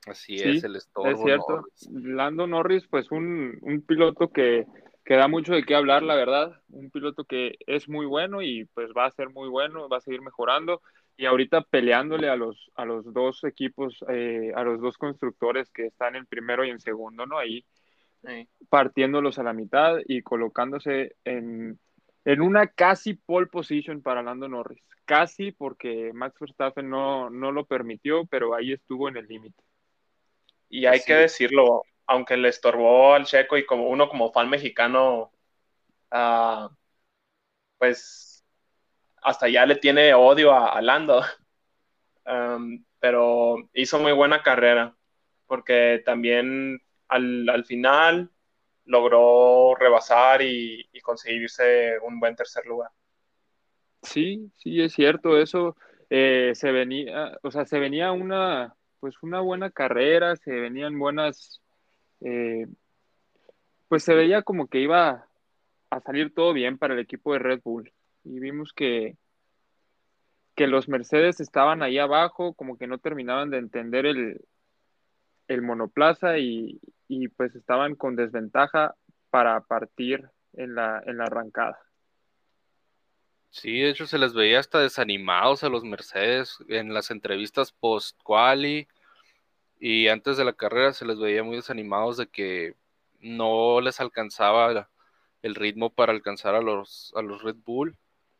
Así 0.06 0.38
Sí, 0.38 0.48
es, 0.58 0.64
el 0.64 0.76
estorbo. 0.76 1.10
Es 1.10 1.20
cierto. 1.22 1.56
Norris. 1.56 1.88
Lando 1.92 2.46
Norris, 2.46 2.86
pues 2.88 3.10
un, 3.10 3.58
un 3.62 3.82
piloto 3.82 4.28
que, 4.30 4.66
que 5.04 5.14
da 5.14 5.28
mucho 5.28 5.54
de 5.54 5.64
qué 5.64 5.74
hablar, 5.74 6.02
la 6.02 6.14
verdad. 6.14 6.60
Un 6.70 6.90
piloto 6.90 7.24
que 7.24 7.56
es 7.66 7.88
muy 7.88 8.06
bueno 8.06 8.42
y 8.42 8.64
pues 8.74 8.90
va 8.96 9.06
a 9.06 9.10
ser 9.12 9.30
muy 9.30 9.48
bueno, 9.48 9.88
va 9.88 9.98
a 9.98 10.00
seguir 10.00 10.20
mejorando. 10.20 10.82
Y 11.16 11.26
ahorita 11.26 11.62
peleándole 11.62 12.28
a 12.28 12.36
los, 12.36 12.70
a 12.74 12.84
los 12.84 13.12
dos 13.12 13.44
equipos, 13.44 14.04
eh, 14.08 14.52
a 14.56 14.62
los 14.64 14.80
dos 14.80 14.98
constructores 14.98 15.70
que 15.70 15.86
están 15.86 16.16
en 16.16 16.26
primero 16.26 16.64
y 16.64 16.70
en 16.70 16.80
segundo, 16.80 17.26
¿no? 17.26 17.38
Ahí 17.38 17.64
Sí. 18.24 18.48
partiéndolos 18.68 19.40
a 19.40 19.42
la 19.42 19.52
mitad 19.52 19.96
y 20.06 20.22
colocándose 20.22 21.16
en, 21.24 21.80
en 22.24 22.40
una 22.40 22.68
casi 22.68 23.14
pole 23.14 23.46
position 23.46 24.02
para 24.02 24.22
Lando 24.22 24.48
Norris. 24.48 24.82
Casi 25.04 25.52
porque 25.52 26.12
Max 26.14 26.36
Verstappen 26.38 26.88
no, 26.88 27.30
no 27.30 27.50
lo 27.52 27.66
permitió, 27.66 28.24
pero 28.26 28.54
ahí 28.54 28.72
estuvo 28.72 29.08
en 29.08 29.16
el 29.16 29.26
límite. 29.26 29.62
Y 30.68 30.86
hay 30.86 31.00
que 31.00 31.14
decirlo, 31.14 31.82
aunque 32.06 32.36
le 32.36 32.48
estorbó 32.48 33.14
al 33.14 33.26
Checo 33.26 33.58
y 33.58 33.66
como 33.66 33.88
uno 33.88 34.08
como 34.08 34.32
fan 34.32 34.48
mexicano, 34.48 35.32
ah, 36.10 36.70
pues 37.78 38.44
hasta 39.22 39.48
ya 39.48 39.66
le 39.66 39.76
tiene 39.76 40.14
odio 40.14 40.52
a, 40.52 40.68
a 40.76 40.82
Lando. 40.82 41.22
Um, 42.24 42.84
pero 43.00 43.56
hizo 43.72 43.98
muy 43.98 44.12
buena 44.12 44.44
carrera, 44.44 44.94
porque 45.48 46.00
también 46.04 46.80
al, 47.08 47.48
al 47.48 47.64
final 47.64 48.31
logró 48.92 49.74
rebasar 49.74 50.42
y, 50.42 50.86
conseguirse 51.02 51.98
un 52.00 52.20
buen 52.20 52.36
tercer 52.36 52.64
lugar. 52.66 52.90
Sí, 54.02 54.52
sí, 54.58 54.80
es 54.80 54.92
cierto, 54.92 55.38
eso 55.38 55.76
eh, 56.10 56.52
se 56.54 56.70
venía, 56.70 57.38
o 57.42 57.50
sea, 57.50 57.64
se 57.64 57.78
venía 57.80 58.12
una, 58.12 58.76
pues 59.00 59.14
una 59.22 59.40
buena 59.40 59.70
carrera, 59.70 60.36
se 60.36 60.52
venían 60.52 60.98
buenas, 60.98 61.60
eh, 62.20 62.66
pues 63.88 64.04
se 64.04 64.14
veía 64.14 64.42
como 64.42 64.68
que 64.68 64.80
iba 64.80 65.26
a 65.90 66.00
salir 66.00 66.34
todo 66.34 66.52
bien 66.52 66.78
para 66.78 66.94
el 66.94 67.00
equipo 67.00 67.32
de 67.32 67.38
Red 67.38 67.60
Bull 67.64 67.92
y 68.24 68.38
vimos 68.38 68.72
que, 68.72 69.16
que 70.54 70.66
los 70.66 70.88
Mercedes 70.88 71.40
estaban 71.40 71.82
ahí 71.82 71.98
abajo, 71.98 72.54
como 72.54 72.76
que 72.76 72.86
no 72.86 72.98
terminaban 72.98 73.50
de 73.50 73.58
entender 73.58 74.06
el, 74.06 74.40
el 75.48 75.62
monoplaza 75.62 76.38
y, 76.38 76.80
pues 77.36 77.54
estaban 77.54 77.94
con 77.94 78.16
desventaja 78.16 78.94
para 79.30 79.60
partir 79.60 80.28
en 80.54 80.74
la, 80.74 81.02
en 81.06 81.18
la 81.18 81.24
arrancada. 81.24 81.78
Sí, 83.50 83.80
de 83.80 83.90
hecho 83.90 84.06
se 84.06 84.18
les 84.18 84.32
veía 84.32 84.60
hasta 84.60 84.78
desanimados 84.78 85.62
a 85.62 85.68
los 85.68 85.84
Mercedes 85.84 86.56
en 86.68 86.94
las 86.94 87.10
entrevistas 87.10 87.70
post-quali 87.72 88.88
y 89.78 90.08
antes 90.08 90.38
de 90.38 90.44
la 90.44 90.54
carrera 90.54 90.94
se 90.94 91.04
les 91.04 91.18
veía 91.18 91.42
muy 91.42 91.56
desanimados 91.56 92.16
de 92.16 92.28
que 92.28 92.76
no 93.20 93.80
les 93.82 94.00
alcanzaba 94.00 94.88
el 95.42 95.54
ritmo 95.54 95.90
para 95.92 96.12
alcanzar 96.12 96.54
a 96.54 96.62
los, 96.62 97.12
a 97.14 97.20
los 97.20 97.42
Red 97.42 97.56
Bull 97.56 97.98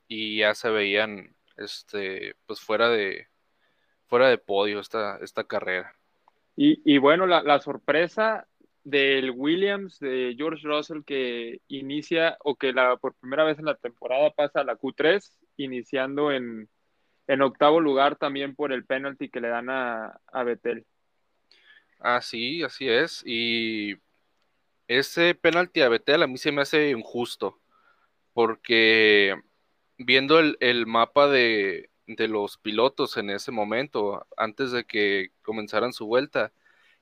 y 0.08 0.38
ya 0.38 0.54
se 0.54 0.70
veían 0.70 1.36
este, 1.56 2.36
pues 2.46 2.60
fuera 2.60 2.88
de, 2.88 3.28
fuera 4.06 4.28
de 4.28 4.38
podio 4.38 4.80
esta, 4.80 5.18
esta 5.18 5.44
carrera. 5.44 5.96
Y, 6.54 6.98
bueno, 6.98 7.26
la, 7.26 7.60
sorpresa 7.60 8.46
del 8.84 9.30
Williams, 9.30 9.98
de 9.98 10.34
George 10.36 10.66
Russell, 10.66 11.02
que 11.04 11.60
inicia 11.68 12.36
o 12.40 12.56
que 12.56 12.72
la, 12.72 12.96
por 12.96 13.14
primera 13.14 13.44
vez 13.44 13.58
en 13.58 13.64
la 13.64 13.74
temporada 13.74 14.30
pasa 14.30 14.60
a 14.60 14.64
la 14.64 14.76
Q3, 14.76 15.22
iniciando 15.56 16.30
en, 16.30 16.68
en 17.26 17.42
octavo 17.42 17.80
lugar 17.80 18.16
también 18.16 18.54
por 18.54 18.72
el 18.72 18.84
penalty 18.84 19.30
que 19.30 19.40
le 19.40 19.48
dan 19.48 19.70
a, 19.70 20.20
a 20.26 20.42
Betel. 20.44 20.84
Ah, 22.00 22.20
sí, 22.20 22.62
así 22.62 22.88
es. 22.88 23.22
Y 23.24 23.96
ese 24.88 25.34
penalti 25.34 25.80
a 25.80 25.88
Betel 25.88 26.22
a 26.22 26.26
mí 26.26 26.36
se 26.36 26.52
me 26.52 26.62
hace 26.62 26.90
injusto, 26.90 27.60
porque 28.34 29.36
viendo 29.96 30.38
el 30.38 30.86
mapa 30.86 31.28
de, 31.28 31.91
los 32.28 32.58
pilotos 32.58 33.16
en 33.16 33.30
ese 33.30 33.50
momento, 33.52 34.26
antes 34.36 34.72
de 34.72 34.84
que 34.84 35.32
comenzaran 35.42 35.92
su 35.92 36.06
vuelta, 36.06 36.52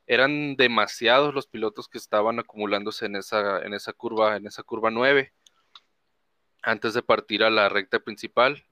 eran 0.06 0.56
demasiados 0.56 1.34
los 1.34 1.46
pilotos 1.46 1.88
que 1.88 1.98
estaban 1.98 2.38
acumulándose 2.40 3.06
en 3.06 3.16
esa, 3.16 3.60
en 3.60 3.74
esa 3.74 3.92
curva, 3.92 4.36
en 4.36 4.46
esa 4.46 4.62
curva 4.62 4.90
9, 4.90 5.32
antes 6.62 6.94
de 6.94 7.02
partir 7.02 7.44
a 7.44 7.50
la 7.50 7.68
recta 7.68 8.00
principal. 8.00 8.64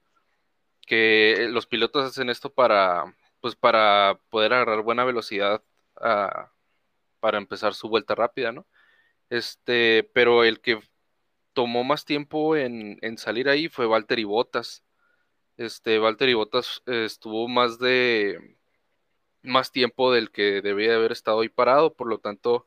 Que 0.85 1.47
los 1.51 1.67
pilotos 1.67 2.05
hacen 2.05 2.29
esto 2.29 2.51
para, 2.53 3.15
pues 3.41 3.55
para 3.55 4.19
poder 4.29 4.53
agarrar 4.53 4.81
buena 4.83 5.05
velocidad 5.05 5.63
a, 5.95 6.51
para 7.19 7.37
empezar 7.37 7.73
su 7.73 7.89
vuelta 7.89 8.15
rápida, 8.15 8.51
¿no? 8.51 8.65
Este, 9.29 10.09
pero 10.13 10.43
el 10.43 10.61
que 10.61 10.79
tomó 11.53 11.83
más 11.83 12.05
tiempo 12.05 12.55
en, 12.57 12.97
en 13.01 13.17
salir 13.17 13.49
ahí 13.49 13.69
fue 13.69 13.85
Valtteri 13.85 14.23
Bottas. 14.23 14.83
Este, 15.59 15.99
Valtteri 15.99 16.35
Bottas 16.35 16.81
eh, 16.85 17.03
estuvo 17.03 17.49
más 17.49 17.79
de 17.79 18.55
más 19.41 19.73
tiempo 19.73 20.09
del 20.09 20.31
que 20.31 20.61
debía 20.61 20.95
haber 20.95 21.11
estado 21.11 21.41
ahí 21.41 21.49
parado, 21.49 21.93
por 21.95 22.07
lo 22.07 22.19
tanto 22.19 22.65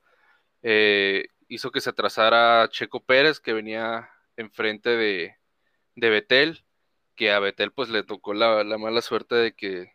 eh, 0.63 1.29
hizo 1.49 1.71
que 1.71 1.81
se 1.81 1.89
atrasara 1.89 2.69
Checo 2.69 3.03
Pérez, 3.03 3.41
que 3.41 3.55
venía 3.55 4.11
enfrente 4.37 4.91
de, 4.91 5.37
de 5.97 6.11
Betel, 6.11 6.67
que 7.17 7.33
a 7.33 7.39
Betel 7.39 7.73
pues 7.73 7.89
le 7.89 8.03
tocó 8.03 8.35
la, 8.35 8.63
la, 8.63 8.77
mala 8.77 9.01
suerte 9.01 9.37
de 9.37 9.55
que 9.55 9.93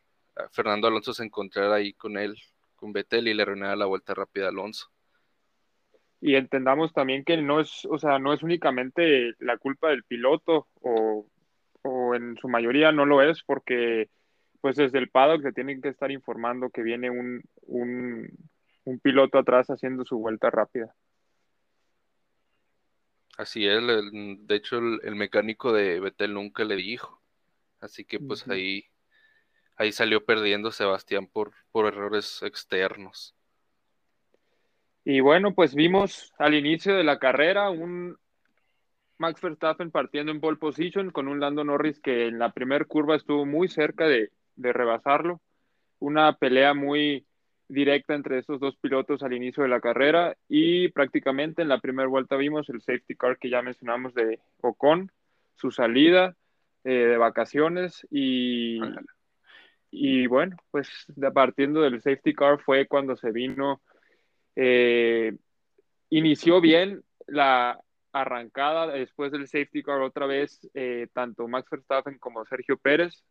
Fernando 0.49 0.87
Alonso 0.87 1.13
se 1.13 1.23
encontrara 1.23 1.75
ahí 1.75 1.93
con 1.93 2.17
él, 2.17 2.35
con 2.75 2.93
Betel 2.93 3.27
y 3.27 3.35
le 3.35 3.43
arruinara 3.43 3.75
la 3.75 3.85
vuelta 3.85 4.15
rápida 4.15 4.45
a 4.45 4.49
Alonso. 4.49 4.89
Y 6.19 6.33
entendamos 6.33 6.93
también 6.93 7.23
que 7.23 7.37
no 7.37 7.59
es, 7.59 7.85
o 7.85 7.99
sea, 7.99 8.17
no 8.17 8.33
es 8.33 8.41
únicamente 8.41 9.35
la 9.37 9.59
culpa 9.59 9.89
del 9.89 10.03
piloto 10.03 10.67
o, 10.81 11.27
o 11.87 12.15
en 12.15 12.37
su 12.37 12.47
mayoría 12.47 12.91
no 12.91 13.05
lo 13.05 13.21
es 13.21 13.43
porque 13.43 14.09
pues 14.61 14.75
desde 14.75 14.99
el 14.99 15.09
paddock 15.09 15.43
se 15.43 15.53
tienen 15.53 15.81
que 15.81 15.89
estar 15.89 16.11
informando 16.11 16.69
que 16.69 16.81
viene 16.81 17.09
un, 17.09 17.41
un, 17.63 18.27
un 18.83 18.99
piloto 18.99 19.37
atrás 19.37 19.67
haciendo 19.67 20.03
su 20.03 20.17
vuelta 20.17 20.49
rápida. 20.49 20.93
Así 23.37 23.67
es, 23.67 23.77
el, 23.77 24.47
de 24.47 24.55
hecho 24.55 24.79
el, 24.79 24.99
el, 25.03 25.15
mecánico 25.15 25.71
de 25.71 25.99
Betel 25.99 26.33
nunca 26.33 26.63
le 26.63 26.75
dijo, 26.75 27.21
así 27.79 28.03
que 28.03 28.19
pues 28.19 28.47
uh 28.47 28.49
-huh. 28.49 28.53
ahí, 28.53 28.85
ahí 29.75 29.91
salió 29.91 30.25
perdiendo 30.25 30.71
Sebastián 30.71 31.27
por, 31.27 31.53
por 31.71 31.85
errores 31.85 32.41
externos. 32.41 33.35
Y 35.05 35.19
bueno, 35.21 35.53
pues 35.53 35.75
vimos 35.75 36.33
al 36.39 36.55
inicio 36.55 36.95
de 36.95 37.03
la 37.03 37.19
carrera 37.19 37.69
un 37.69 38.17
Max 39.17 39.41
Verstappen 39.41 39.91
partiendo 39.91 40.31
en 40.31 40.39
pole 40.39 40.57
position 40.57 41.11
con 41.11 41.27
un 41.27 41.39
Lando 41.39 41.63
Norris 41.63 41.99
que 41.99 42.27
en 42.27 42.39
la 42.39 42.51
primera 42.51 42.85
curva 42.85 43.15
estuvo 43.15 43.45
muy 43.45 43.67
cerca 43.67 44.07
de, 44.07 44.31
de 44.55 44.73
rebasarlo. 44.73 45.41
Una 45.99 46.33
pelea 46.37 46.73
muy 46.73 47.25
directa 47.67 48.13
entre 48.13 48.39
estos 48.39 48.59
dos 48.59 48.77
pilotos 48.77 49.23
al 49.23 49.33
inicio 49.33 49.63
de 49.63 49.69
la 49.69 49.81
carrera 49.81 50.37
y 50.47 50.89
prácticamente 50.89 51.61
en 51.61 51.69
la 51.69 51.79
primera 51.79 52.07
vuelta 52.07 52.37
vimos 52.37 52.69
el 52.69 52.81
safety 52.81 53.15
car 53.15 53.37
que 53.37 53.49
ya 53.49 53.61
mencionamos 53.61 54.13
de 54.13 54.39
Ocon, 54.61 55.11
su 55.55 55.71
salida 55.71 56.35
eh, 56.83 56.91
de 56.91 57.17
vacaciones 57.17 58.07
y, 58.09 58.79
y 59.91 60.27
bueno, 60.27 60.55
pues 60.71 60.87
de, 61.07 61.31
partiendo 61.31 61.81
del 61.81 62.01
safety 62.01 62.33
car 62.33 62.59
fue 62.59 62.87
cuando 62.87 63.17
se 63.17 63.31
vino, 63.31 63.81
eh, 64.55 65.35
inició 66.09 66.61
bien 66.61 67.03
la 67.25 67.79
arrancada 68.21 68.87
después 68.87 69.31
del 69.31 69.47
safety 69.47 69.83
car 69.83 70.01
otra 70.01 70.25
vez, 70.25 70.67
eh, 70.73 71.07
tanto 71.13 71.47
Max 71.47 71.69
Verstappen 71.69 72.17
como 72.17 72.45
Sergio 72.45 72.77
Pérez 72.77 73.23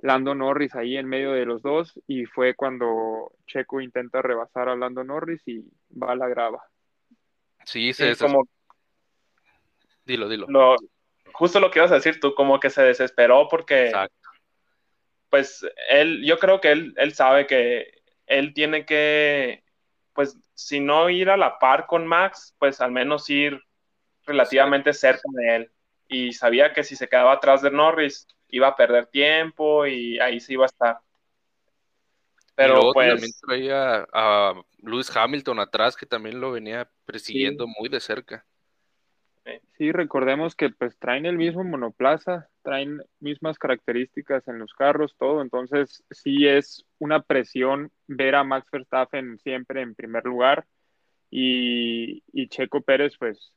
Lando 0.00 0.34
Norris 0.34 0.74
ahí 0.74 0.96
en 0.96 1.08
medio 1.08 1.32
de 1.32 1.46
los 1.46 1.62
dos 1.62 1.98
y 2.06 2.26
fue 2.26 2.54
cuando 2.54 3.32
Checo 3.46 3.80
intenta 3.80 4.20
rebasar 4.20 4.68
a 4.68 4.76
Lando 4.76 5.02
Norris 5.04 5.42
y 5.46 5.64
va 5.90 6.12
a 6.12 6.16
la 6.16 6.28
grava. 6.28 6.62
Sí, 7.64 7.92
se 7.92 8.14
Sí, 8.14 8.22
como 8.24 8.46
Dilo, 10.04 10.28
dilo. 10.28 10.46
lo, 10.48 10.76
justo 11.32 11.58
lo 11.58 11.70
que 11.70 11.80
ibas 11.80 11.90
a 11.90 11.96
decir 11.96 12.20
tú, 12.20 12.34
como 12.34 12.60
que 12.60 12.70
se 12.70 12.82
desesperó 12.82 13.48
porque, 13.48 13.86
Exacto. 13.86 14.30
pues, 15.30 15.66
él, 15.88 16.24
yo 16.24 16.38
creo 16.38 16.60
que 16.60 16.70
él, 16.70 16.94
él 16.96 17.12
sabe 17.14 17.46
que 17.46 18.02
él 18.26 18.54
tiene 18.54 18.86
que, 18.86 19.64
pues, 20.12 20.38
si 20.54 20.78
no 20.78 21.10
ir 21.10 21.28
a 21.28 21.36
la 21.36 21.58
par 21.58 21.86
con 21.86 22.06
Max, 22.06 22.54
pues 22.58 22.80
al 22.80 22.92
menos 22.92 23.28
ir 23.30 23.60
relativamente 24.26 24.92
cerca 24.92 25.28
de 25.32 25.56
él. 25.56 25.70
Y 26.08 26.32
sabía 26.32 26.72
que 26.72 26.84
si 26.84 26.96
se 26.96 27.08
quedaba 27.08 27.32
atrás 27.32 27.62
de 27.62 27.70
Norris, 27.70 28.26
iba 28.48 28.68
a 28.68 28.76
perder 28.76 29.06
tiempo 29.06 29.86
y 29.86 30.18
ahí 30.18 30.40
se 30.40 30.54
iba 30.54 30.64
a 30.64 30.66
estar. 30.66 30.98
y 30.98 32.52
Pero 32.54 32.74
luego 32.74 32.92
pues, 32.92 33.08
también 33.08 33.32
traía 33.46 34.06
a 34.12 34.54
Lewis 34.78 35.14
Hamilton 35.14 35.60
atrás, 35.60 35.96
que 35.96 36.06
también 36.06 36.40
lo 36.40 36.52
venía 36.52 36.88
persiguiendo 37.04 37.66
muy 37.66 37.88
de 37.88 38.00
cerca. 38.00 38.44
Sí, 39.78 39.92
recordemos 39.92 40.56
que 40.56 40.70
pues 40.70 40.98
traen 40.98 41.24
el 41.24 41.36
mismo 41.36 41.62
monoplaza, 41.62 42.48
traen 42.62 43.00
mismas 43.20 43.58
características 43.58 44.48
en 44.48 44.58
los 44.58 44.72
carros, 44.72 45.14
todo, 45.18 45.40
entonces 45.40 46.02
sí 46.10 46.48
es 46.48 46.84
una 46.98 47.22
presión 47.22 47.92
ver 48.08 48.34
a 48.34 48.42
Max 48.42 48.68
Verstappen 48.72 49.38
siempre 49.38 49.82
en 49.82 49.94
primer 49.94 50.24
lugar 50.24 50.66
y, 51.30 52.24
y 52.32 52.48
Checo 52.48 52.80
Pérez 52.80 53.16
pues 53.18 53.52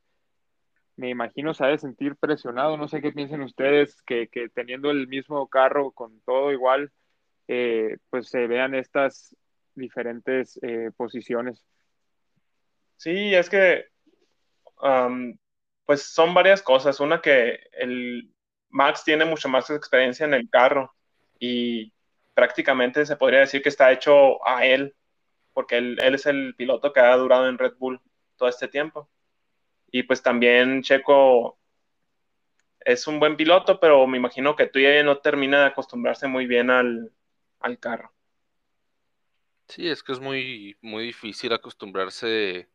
me 1.00 1.10
imagino 1.10 1.54
se 1.54 1.64
ha 1.64 1.68
de 1.68 1.78
sentir 1.78 2.18
presionado, 2.18 2.76
no 2.76 2.90
sé 2.90 3.02
qué 3.02 3.14
piensen 3.14 3.42
ustedes, 3.42 4.02
que, 4.02 4.28
que 4.28 4.50
teniendo 4.50 4.92
el 4.92 5.08
mismo 5.08 5.48
carro 5.48 5.92
con 5.92 6.20
todo 6.22 6.52
igual, 6.52 6.92
eh, 7.48 7.98
pues 8.10 8.28
se 8.28 8.48
vean 8.48 8.76
estas 8.76 9.34
diferentes 9.76 10.60
eh, 10.62 10.92
posiciones. 10.98 11.64
Sí, 12.98 13.34
es 13.34 13.50
que 13.50 13.86
um, 14.82 15.38
pues 15.86 16.04
son 16.04 16.34
varias 16.34 16.62
cosas. 16.62 17.00
Una 17.00 17.22
que 17.22 17.62
el 17.72 18.34
Max 18.68 19.06
tiene 19.06 19.24
mucha 19.24 19.48
más 19.48 19.70
experiencia 19.70 20.26
en 20.26 20.34
el 20.34 20.50
carro 20.50 20.94
y 21.40 21.94
prácticamente 22.34 23.06
se 23.06 23.16
podría 23.16 23.40
decir 23.40 23.62
que 23.62 23.70
está 23.70 23.90
hecho 23.94 24.46
a 24.46 24.66
él, 24.66 24.94
porque 25.54 25.78
él, 25.78 25.98
él 26.02 26.16
es 26.16 26.26
el 26.26 26.56
piloto 26.56 26.92
que 26.92 27.00
ha 27.00 27.16
durado 27.16 27.48
en 27.48 27.58
Red 27.58 27.76
Bull 27.80 28.02
todo 28.36 28.50
este 28.50 28.68
tiempo. 28.68 29.10
Y 29.92 30.04
pues 30.04 30.22
también 30.24 30.82
Checo 30.84 31.60
es 32.82 33.08
un 33.08 33.20
buen 33.20 33.38
piloto, 33.38 33.80
pero 33.80 34.06
me 34.08 34.18
imagino 34.18 34.56
que 34.56 34.68
todavía 34.68 35.04
no 35.04 35.20
termina 35.20 35.62
de 35.62 35.68
acostumbrarse 35.68 36.28
muy 36.28 36.46
bien 36.46 36.70
al, 36.70 37.14
al 37.60 37.80
carro. 37.80 38.14
Sí, 39.68 39.88
es 39.88 40.02
que 40.04 40.14
es 40.14 40.20
muy, 40.20 40.78
muy 40.82 41.06
difícil 41.06 41.54
acostumbrarse 41.54 42.70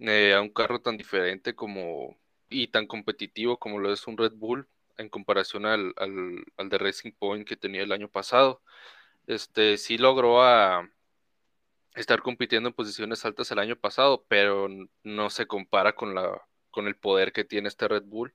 eh, 0.00 0.34
a 0.34 0.40
un 0.42 0.50
carro 0.50 0.80
tan 0.82 0.96
diferente 0.96 1.54
como 1.56 2.18
y 2.50 2.68
tan 2.68 2.86
competitivo 2.86 3.58
como 3.58 3.78
lo 3.80 3.92
es 3.92 4.06
un 4.06 4.18
Red 4.18 4.34
Bull 4.34 4.68
en 4.98 5.08
comparación 5.10 5.66
al, 5.66 5.94
al, 5.96 6.44
al 6.58 6.68
de 6.70 6.78
Racing 6.78 7.12
Point 7.12 7.48
que 7.48 7.56
tenía 7.56 7.82
el 7.82 7.92
año 7.92 8.08
pasado. 8.10 8.62
Este 9.26 9.78
sí 9.78 9.98
logró 9.98 10.42
a 10.42 10.90
estar 11.94 12.22
compitiendo 12.22 12.68
en 12.68 12.74
posiciones 12.74 13.24
altas 13.24 13.50
el 13.50 13.58
año 13.58 13.76
pasado, 13.76 14.24
pero 14.28 14.68
no 15.02 15.30
se 15.30 15.46
compara 15.46 15.94
con 15.94 16.14
la, 16.14 16.42
con 16.70 16.88
el 16.88 16.96
poder 16.96 17.32
que 17.32 17.44
tiene 17.44 17.68
este 17.68 17.88
Red 17.88 18.04
Bull, 18.04 18.34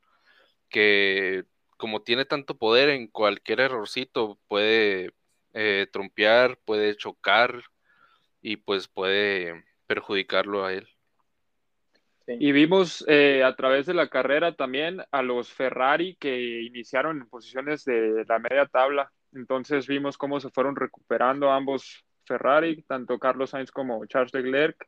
que 0.69 1.43
como 1.77 2.01
tiene 2.01 2.25
tanto 2.25 2.57
poder 2.57 2.89
en 2.89 3.07
cualquier 3.07 3.61
errorcito 3.61 4.39
puede 4.47 5.13
eh, 5.53 5.87
trompear, 5.91 6.57
puede 6.65 6.95
chocar 6.95 7.63
y 8.41 8.57
pues 8.57 8.87
puede 8.87 9.65
perjudicarlo 9.87 10.65
a 10.65 10.73
él. 10.73 10.87
Y 12.27 12.51
vimos 12.51 13.03
eh, 13.07 13.43
a 13.43 13.55
través 13.55 13.87
de 13.87 13.95
la 13.95 14.07
carrera 14.07 14.55
también 14.55 15.01
a 15.11 15.23
los 15.23 15.51
Ferrari 15.51 16.15
que 16.19 16.61
iniciaron 16.61 17.21
en 17.21 17.29
posiciones 17.29 17.85
de 17.85 18.23
la 18.27 18.37
media 18.37 18.67
tabla. 18.67 19.11
Entonces 19.33 19.87
vimos 19.87 20.17
cómo 20.17 20.39
se 20.39 20.51
fueron 20.51 20.75
recuperando 20.75 21.49
ambos 21.49 22.05
Ferrari, 22.29 22.83
tanto 22.83 23.19
Carlos 23.19 23.49
Sainz 23.49 23.71
como 23.71 24.05
Charles 24.05 24.33
Leclerc. 24.33 24.85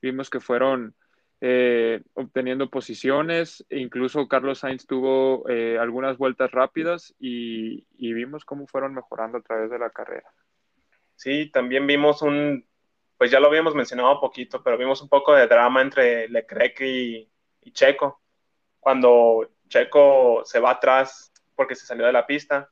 Vimos 0.00 0.30
que 0.30 0.40
fueron 0.40 0.94
eh, 1.40 2.02
obteniendo 2.14 2.70
posiciones, 2.70 3.66
e 3.68 3.78
incluso 3.78 4.28
Carlos 4.28 4.60
Sainz 4.60 4.86
tuvo 4.86 5.46
eh, 5.50 5.78
algunas 5.78 6.16
vueltas 6.16 6.50
rápidas 6.50 7.14
y, 7.18 7.86
vimos 7.98 8.44
cómo 8.44 8.66
fueron 8.66 8.94
mejorando 8.94 9.38
a 9.38 9.42
través 9.42 9.70
de 9.70 9.78
la 9.78 9.90
carrera. 9.90 10.30
Sí, 11.16 11.50
también 11.50 11.86
vimos 11.86 12.22
un, 12.22 12.66
pues 13.18 13.30
ya 13.30 13.40
lo 13.40 13.48
habíamos 13.48 13.74
mencionado 13.74 14.14
un 14.14 14.20
poquito, 14.20 14.62
pero 14.62 14.78
vimos 14.78 15.02
un 15.02 15.08
poco 15.08 15.34
de 15.34 15.46
drama 15.46 15.82
entre 15.82 16.28
Leclerc 16.28 16.80
y, 16.80 17.30
y 17.62 17.72
Checo. 17.72 18.22
Cuando 18.80 19.50
Checo 19.68 20.42
se 20.44 20.60
va 20.60 20.70
atrás 20.70 21.32
porque 21.54 21.74
se 21.74 21.86
salió 21.86 22.06
de 22.06 22.12
la 22.12 22.26
pista, 22.26 22.70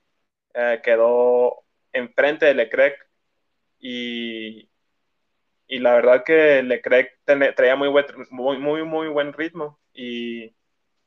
eh, 0.55 0.81
quedó 0.83 1.65
enfrente 1.93 2.47
de 2.47 2.55
Leclerc 2.55 2.97
y, 3.85 4.71
y 5.67 5.79
la 5.81 5.95
verdad 5.95 6.25
que 6.25 6.63
Leclerc 6.63 7.21
ten- 7.25 7.55
traía 7.55 7.77
muy, 7.77 7.89
buen- 7.89 8.07
muy, 8.31 8.59
muy, 8.59 8.85
muy 8.85 9.09
buen 9.09 9.33
ritmo 9.33 9.81
y 9.93 10.55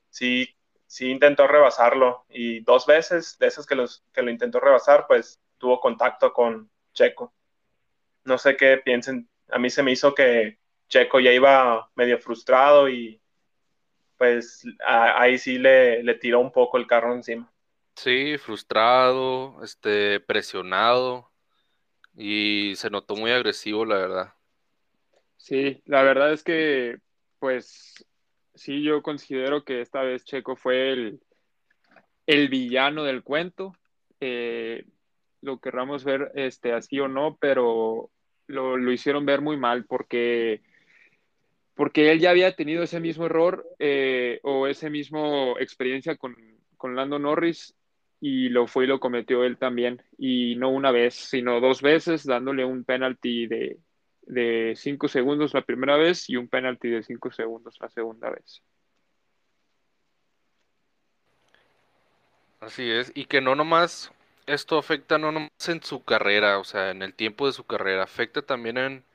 sí, 0.09 0.55
sí 0.87 1.11
intentó 1.11 1.47
rebasarlo 1.47 2.25
y 2.29 2.61
dos 2.61 2.85
veces 2.87 3.37
de 3.39 3.47
esas 3.47 3.65
que, 3.67 3.75
los, 3.75 4.05
que 4.13 4.21
lo 4.23 4.31
intentó 4.31 4.59
rebasar, 4.59 5.07
pues 5.07 5.41
tuvo 5.57 5.79
contacto 5.81 6.33
con 6.33 6.71
Checo. 6.93 7.33
No 8.25 8.37
sé 8.37 8.57
qué 8.57 8.77
piensen. 8.77 9.29
A 9.51 9.59
mí 9.59 9.69
se 9.69 9.83
me 9.83 9.91
hizo 9.91 10.15
que 10.15 10.59
Checo 10.89 11.19
ya 11.19 11.31
iba 11.33 11.89
medio 11.95 12.19
frustrado 12.19 12.89
y 12.89 13.21
pues 14.17 14.63
a- 14.85 15.21
ahí 15.21 15.37
sí 15.39 15.57
le, 15.59 16.03
le 16.03 16.15
tiró 16.15 16.39
un 16.39 16.51
poco 16.51 16.77
el 16.77 16.87
carro 16.87 17.13
encima. 17.15 17.51
Sí, 17.95 18.37
frustrado, 18.37 19.61
este, 19.63 20.19
presionado 20.21 21.31
y 22.17 22.73
se 22.75 22.89
notó 22.89 23.15
muy 23.15 23.31
agresivo, 23.31 23.85
la 23.85 23.95
verdad. 23.97 24.33
Sí, 25.37 25.83
la 25.85 26.01
verdad 26.01 26.33
es 26.33 26.43
que, 26.43 26.97
pues, 27.39 28.05
sí, 28.55 28.81
yo 28.81 29.03
considero 29.03 29.63
que 29.63 29.81
esta 29.81 30.01
vez 30.01 30.25
Checo 30.25 30.55
fue 30.55 30.91
el, 30.91 31.21
el 32.25 32.49
villano 32.49 33.03
del 33.03 33.21
cuento. 33.21 33.73
Eh, 34.19 34.85
lo 35.41 35.59
querramos 35.59 36.03
ver 36.03 36.31
este, 36.33 36.73
así 36.73 36.99
o 36.99 37.07
no, 37.07 37.37
pero 37.39 38.09
lo, 38.47 38.77
lo 38.77 38.91
hicieron 38.91 39.27
ver 39.27 39.41
muy 39.41 39.55
mal 39.55 39.85
porque, 39.85 40.61
porque 41.75 42.11
él 42.11 42.19
ya 42.19 42.31
había 42.31 42.55
tenido 42.55 42.81
ese 42.81 42.99
mismo 42.99 43.27
error 43.27 43.63
eh, 43.77 44.39
o 44.41 44.65
ese 44.65 44.89
mismo 44.89 45.55
experiencia 45.59 46.17
con, 46.17 46.35
con 46.77 46.95
Lando 46.95 47.19
Norris 47.19 47.76
y 48.19 48.49
lo 48.49 48.67
fue 48.67 48.85
y 48.85 48.87
lo 48.87 48.99
cometió 48.99 49.43
él 49.43 49.57
también. 49.57 50.01
Y 50.17 50.55
no 50.55 50.69
una 50.69 50.91
vez, 50.91 51.13
sino 51.15 51.59
dos 51.59 51.81
veces, 51.81 52.25
dándole 52.25 52.65
un 52.65 52.83
penalti 52.83 53.47
de, 53.47 53.77
de 54.23 54.73
cinco 54.75 55.07
segundos 55.07 55.53
la 55.53 55.61
primera 55.61 55.97
vez 55.97 56.29
y 56.29 56.35
un 56.37 56.47
penalti 56.47 56.89
de 56.89 57.03
cinco 57.03 57.31
segundos 57.31 57.77
la 57.79 57.89
segunda 57.89 58.29
vez. 58.29 58.61
Así 62.59 62.89
es, 62.89 63.11
y 63.13 63.25
que 63.25 63.39
no 63.39 63.55
nomás 63.55 64.11
esto 64.47 64.77
afecta 64.77 65.17
no 65.17 65.31
nomás 65.31 65.69
en 65.69 65.83
su 65.83 66.03
carrera, 66.03 66.57
o 66.57 66.63
sea, 66.63 66.89
en 66.91 67.03
el 67.03 67.13
tiempo 67.13 67.45
de 67.45 67.53
su 67.53 67.65
carrera, 67.65 68.03
afecta 68.03 68.41
también 68.41 68.77
en, 68.77 69.05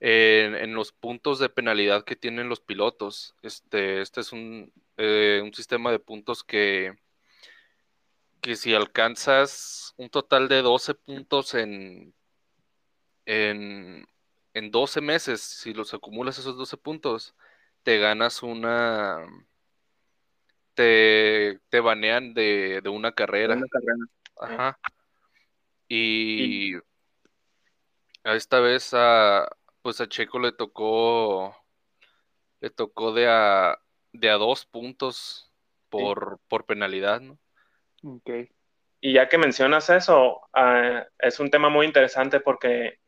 en, 0.00 0.54
en 0.54 0.74
los 0.74 0.92
puntos 0.92 1.38
de 1.40 1.48
penalidad 1.50 2.04
que 2.04 2.16
tienen 2.16 2.48
los 2.48 2.60
pilotos. 2.60 3.34
Este, 3.42 4.00
este 4.00 4.20
es 4.22 4.32
un, 4.32 4.72
eh, 4.96 5.40
un 5.42 5.52
sistema 5.52 5.90
de 5.92 5.98
puntos 5.98 6.44
que, 6.44 6.94
que 8.40 8.56
si 8.56 8.74
alcanzas 8.74 9.94
un 9.96 10.10
total 10.10 10.48
de 10.48 10.62
12 10.62 10.94
puntos 10.94 11.54
en, 11.54 12.14
en, 13.26 14.06
en 14.54 14.70
12 14.70 15.00
meses, 15.00 15.40
si 15.40 15.74
los 15.74 15.94
acumulas 15.94 16.38
esos 16.38 16.56
12 16.56 16.76
puntos, 16.76 17.34
te 17.82 17.98
ganas 17.98 18.42
una, 18.42 19.24
te, 20.74 21.60
te 21.68 21.80
banean 21.80 22.34
de, 22.34 22.80
de 22.82 22.88
una 22.88 23.12
carrera. 23.12 23.54
Una 23.56 23.66
carrera. 23.68 24.06
Ajá. 24.36 24.78
Y 25.88 26.76
a 28.24 28.34
esta 28.34 28.60
vez 28.60 28.90
a 28.94 29.48
pues 29.82 30.00
a 30.00 30.08
Checo 30.08 30.38
le 30.38 30.52
tocó 30.52 31.56
le 32.60 32.70
tocó 32.70 33.12
de 33.12 33.28
a 33.28 33.78
de 34.12 34.30
a 34.30 34.34
dos 34.34 34.66
puntos 34.66 35.50
por, 35.88 36.38
por 36.48 36.64
penalidad, 36.66 37.20
¿no? 37.20 37.38
Okay. 38.02 38.48
Y 39.00 39.14
ya 39.14 39.28
que 39.28 39.38
mencionas 39.38 39.88
eso, 39.90 40.42
uh, 40.54 41.04
es 41.18 41.40
un 41.40 41.50
tema 41.50 41.68
muy 41.68 41.86
interesante 41.86 42.40
porque 42.40 42.98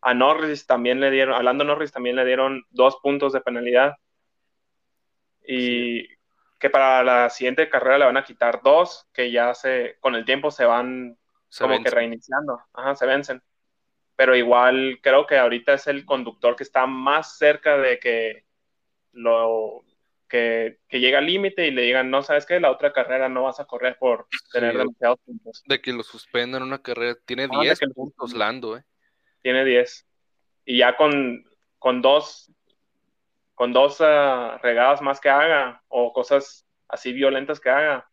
a 0.00 0.14
Norris 0.14 0.66
también 0.66 1.00
le 1.00 1.10
dieron, 1.10 1.34
a 1.34 1.42
Lando 1.42 1.64
Norris 1.64 1.92
también 1.92 2.16
le 2.16 2.24
dieron 2.24 2.64
dos 2.70 2.98
puntos 3.02 3.32
de 3.32 3.40
penalidad. 3.40 3.94
Y 5.44 6.02
sí. 6.02 6.08
que 6.58 6.70
para 6.70 7.02
la 7.02 7.30
siguiente 7.30 7.68
carrera 7.68 7.98
le 7.98 8.04
van 8.04 8.16
a 8.16 8.24
quitar 8.24 8.62
dos, 8.62 9.08
que 9.12 9.32
ya 9.32 9.54
se, 9.54 9.96
con 10.00 10.14
el 10.14 10.24
tiempo 10.24 10.50
se 10.50 10.64
van, 10.64 11.18
Se 11.48 11.64
como 11.64 11.82
que 11.82 11.90
reiniciando, 11.90 12.60
ajá, 12.72 12.94
se 12.94 13.06
vencen. 13.06 13.42
Pero 14.14 14.36
igual 14.36 15.00
creo 15.02 15.26
que 15.26 15.38
ahorita 15.38 15.74
es 15.74 15.86
el 15.88 16.04
conductor 16.04 16.54
que 16.54 16.62
está 16.62 16.86
más 16.86 17.38
cerca 17.38 17.78
de 17.78 17.98
que 17.98 18.44
lo 19.12 19.82
que, 20.32 20.78
que 20.88 20.98
llega 20.98 21.18
al 21.18 21.26
límite 21.26 21.66
y 21.66 21.70
le 21.72 21.82
digan, 21.82 22.10
no, 22.10 22.22
sabes 22.22 22.46
que 22.46 22.58
la 22.58 22.70
otra 22.70 22.90
carrera 22.90 23.28
no 23.28 23.42
vas 23.42 23.60
a 23.60 23.66
correr 23.66 23.98
por 23.98 24.28
tener 24.50 24.72
Sí. 24.72 24.78
demasiados 24.78 25.18
puntos. 25.26 25.62
De 25.66 25.78
que 25.82 25.92
lo 25.92 26.02
suspendan 26.02 26.62
una 26.62 26.80
carrera. 26.80 27.18
Tiene 27.26 27.44
Ah, 27.50 27.58
de 27.58 27.64
10 27.64 27.78
que 27.78 27.86
lo 27.86 27.92
puntos. 27.92 28.32
Lando, 28.32 28.78
¿eh? 28.78 28.82
Tiene 29.42 29.62
10. 29.62 30.06
Y 30.64 30.78
ya 30.78 30.96
con, 30.96 31.44
con 31.78 32.00
dos, 32.00 32.50
con 33.54 33.74
dos 33.74 33.98
ah, 34.00 34.58
regadas 34.62 35.02
más 35.02 35.20
que 35.20 35.28
haga 35.28 35.82
o 35.88 36.14
cosas 36.14 36.66
así 36.88 37.12
violentas 37.12 37.60
que 37.60 37.68
haga, 37.68 38.08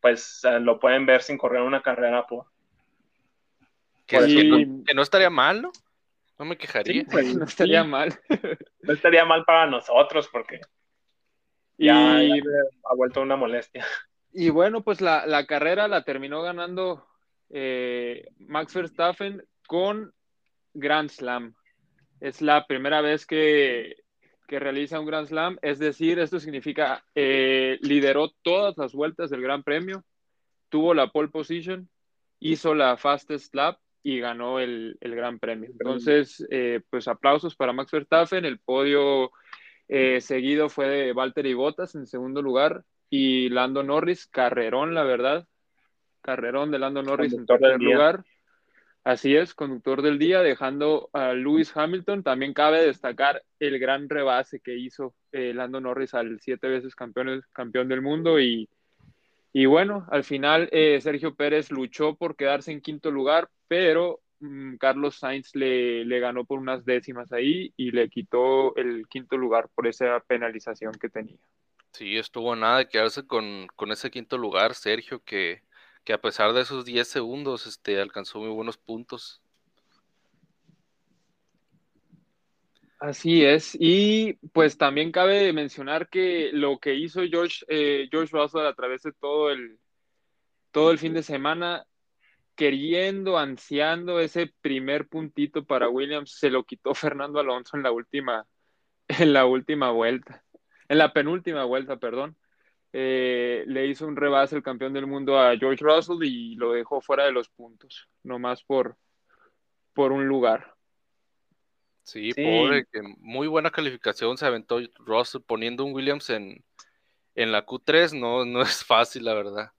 pues 0.00 0.42
ah, 0.46 0.58
lo 0.58 0.80
pueden 0.80 1.04
ver 1.04 1.20
sin 1.22 1.36
correr 1.36 1.60
una 1.60 1.82
carrera 1.82 2.26
por, 2.26 2.46
Que, 4.06 4.20
no, 4.20 4.84
que 4.86 4.94
no 4.94 5.02
estaría 5.02 5.28
mal, 5.28 5.60
¿no? 5.60 5.70
No 6.38 6.46
me 6.46 6.56
quejaría. 6.56 7.02
Sí, 7.02 7.06
pues, 7.10 7.26
No 7.36 7.44
estaría 7.44 7.82
sí, 7.82 7.88
mal. 7.90 8.18
no 8.80 8.92
estaría 8.94 9.26
mal 9.26 9.44
para 9.44 9.66
nosotros 9.66 10.30
porque 10.32 10.60
ya, 11.78 12.22
Y 12.22 12.28
ya 12.28 12.42
ha 12.90 12.94
vuelto 12.94 13.22
una 13.22 13.36
molestia. 13.36 13.86
Y 14.32 14.50
bueno, 14.50 14.82
pues 14.82 15.00
la, 15.00 15.26
la 15.26 15.46
carrera 15.46 15.88
la 15.88 16.02
terminó 16.02 16.42
ganando 16.42 17.06
eh, 17.50 18.28
Max 18.38 18.74
Verstappen 18.74 19.42
con 19.66 20.12
Grand 20.74 21.10
Slam. 21.10 21.54
Es 22.20 22.42
la 22.42 22.66
primera 22.66 23.00
vez 23.00 23.26
que, 23.26 23.96
que 24.46 24.58
realiza 24.58 24.98
un 25.00 25.06
Grand 25.06 25.28
Slam, 25.28 25.58
es 25.62 25.78
decir, 25.78 26.18
esto 26.18 26.40
significa 26.40 27.04
eh, 27.14 27.78
lideró 27.82 28.30
todas 28.42 28.76
las 28.76 28.92
vueltas 28.92 29.30
del 29.30 29.42
Gran 29.42 29.62
Premio, 29.62 30.04
tuvo 30.68 30.94
la 30.94 31.08
pole 31.08 31.28
position, 31.28 31.88
hizo 32.40 32.74
la 32.74 32.96
fastest 32.96 33.54
lap 33.54 33.78
y 34.02 34.20
ganó 34.20 34.58
el, 34.58 34.96
el 35.00 35.14
Gran 35.14 35.38
Premio. 35.38 35.70
Entonces, 35.70 36.44
eh, 36.50 36.80
pues 36.90 37.08
aplausos 37.08 37.56
para 37.56 37.72
Max 37.72 37.92
Verstappen, 37.92 38.44
el 38.44 38.58
podio 38.58 39.30
eh, 39.88 40.20
seguido 40.20 40.68
fue 40.68 40.88
de 40.88 41.12
Valtteri 41.12 41.54
Bottas 41.54 41.94
en 41.94 42.06
segundo 42.06 42.42
lugar 42.42 42.84
y 43.10 43.48
Lando 43.48 43.82
Norris, 43.82 44.26
carrerón, 44.26 44.94
la 44.94 45.02
verdad. 45.02 45.46
Carrerón 46.20 46.70
de 46.70 46.78
Lando 46.78 47.02
Norris 47.02 47.32
Conductor 47.32 47.56
en 47.56 47.78
tercer 47.78 47.80
lugar. 47.80 48.24
Así 49.04 49.34
es, 49.34 49.54
conductor 49.54 50.02
del 50.02 50.18
día, 50.18 50.42
dejando 50.42 51.08
a 51.14 51.32
Lewis 51.32 51.74
Hamilton. 51.74 52.22
También 52.22 52.52
cabe 52.52 52.84
destacar 52.84 53.42
el 53.58 53.78
gran 53.78 54.08
rebase 54.10 54.60
que 54.60 54.76
hizo 54.76 55.14
eh, 55.32 55.54
Lando 55.54 55.80
Norris 55.80 56.12
al 56.12 56.40
siete 56.40 56.68
veces 56.68 56.94
campeón, 56.94 57.42
campeón 57.52 57.88
del 57.88 58.02
mundo. 58.02 58.38
Y, 58.38 58.68
y 59.54 59.64
bueno, 59.64 60.06
al 60.10 60.24
final 60.24 60.68
eh, 60.72 61.00
Sergio 61.00 61.34
Pérez 61.34 61.70
luchó 61.70 62.16
por 62.16 62.36
quedarse 62.36 62.70
en 62.70 62.82
quinto 62.82 63.10
lugar, 63.10 63.48
pero 63.66 64.20
Carlos 64.78 65.16
Sainz 65.16 65.54
le, 65.54 66.04
le 66.04 66.20
ganó 66.20 66.44
por 66.44 66.58
unas 66.58 66.84
décimas 66.84 67.32
ahí 67.32 67.72
y 67.76 67.90
le 67.90 68.08
quitó 68.08 68.76
el 68.76 69.06
quinto 69.08 69.36
lugar 69.36 69.68
por 69.74 69.86
esa 69.86 70.20
penalización 70.20 70.92
que 70.92 71.08
tenía. 71.08 71.38
Sí, 71.92 72.16
estuvo 72.16 72.54
nada 72.54 72.78
de 72.78 72.88
quedarse 72.88 73.26
con, 73.26 73.66
con 73.74 73.90
ese 73.90 74.10
quinto 74.10 74.38
lugar, 74.38 74.74
Sergio, 74.74 75.22
que, 75.24 75.62
que 76.04 76.12
a 76.12 76.20
pesar 76.20 76.52
de 76.52 76.60
esos 76.60 76.84
10 76.84 77.08
segundos, 77.08 77.66
este, 77.66 78.00
alcanzó 78.00 78.38
muy 78.38 78.50
buenos 78.50 78.76
puntos. 78.76 79.42
Así 83.00 83.44
es, 83.44 83.76
y 83.78 84.34
pues 84.52 84.76
también 84.76 85.12
cabe 85.12 85.52
mencionar 85.52 86.08
que 86.08 86.50
lo 86.52 86.78
que 86.78 86.94
hizo 86.94 87.22
George, 87.30 87.64
eh, 87.68 88.08
George 88.10 88.36
Russell 88.36 88.66
a 88.66 88.74
través 88.74 89.02
de 89.02 89.12
todo 89.12 89.50
el, 89.50 89.78
todo 90.72 90.90
el 90.90 90.98
fin 90.98 91.14
de 91.14 91.22
semana, 91.22 91.86
queriendo, 92.58 93.38
ansiando 93.38 94.18
ese 94.18 94.52
primer 94.60 95.06
puntito 95.06 95.64
para 95.64 95.88
Williams, 95.88 96.32
se 96.32 96.50
lo 96.50 96.64
quitó 96.64 96.92
Fernando 96.92 97.38
Alonso 97.38 97.76
en 97.76 97.84
la 97.84 97.92
última, 97.92 98.46
en 99.08 99.32
la 99.32 99.46
última 99.46 99.92
vuelta, 99.92 100.44
en 100.88 100.98
la 100.98 101.12
penúltima 101.12 101.64
vuelta, 101.64 101.98
perdón. 101.98 102.36
Eh, 102.92 103.62
le 103.68 103.86
hizo 103.86 104.06
un 104.08 104.16
rebase 104.16 104.56
el 104.56 104.62
campeón 104.64 104.92
del 104.92 105.06
mundo 105.06 105.38
a 105.38 105.56
George 105.56 105.84
Russell 105.84 106.22
y 106.24 106.56
lo 106.56 106.72
dejó 106.72 107.00
fuera 107.00 107.26
de 107.26 107.32
los 107.32 107.48
puntos, 107.48 108.08
nomás 108.24 108.64
por, 108.64 108.96
por 109.92 110.10
un 110.10 110.26
lugar. 110.26 110.74
Sí, 112.02 112.32
Sí. 112.32 112.42
pobre, 112.42 112.86
que 112.90 113.02
muy 113.18 113.46
buena 113.46 113.70
calificación 113.70 114.36
se 114.36 114.46
aventó 114.46 114.80
Russell 114.96 115.42
poniendo 115.46 115.84
un 115.84 115.94
Williams 115.94 116.28
en, 116.30 116.64
en 117.36 117.52
la 117.52 117.64
Q3, 117.64 118.18
no, 118.18 118.44
no 118.44 118.62
es 118.62 118.82
fácil, 118.84 119.26
la 119.26 119.34
verdad. 119.34 119.70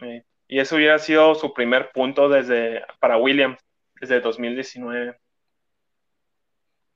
Eh, 0.00 0.22
Y 0.50 0.58
eso 0.58 0.74
hubiera 0.74 0.98
sido 0.98 1.36
su 1.36 1.54
primer 1.54 1.92
punto 1.92 2.28
desde 2.28 2.84
para 2.98 3.16
Williams 3.16 3.56
desde 4.00 4.20
2019. 4.20 5.16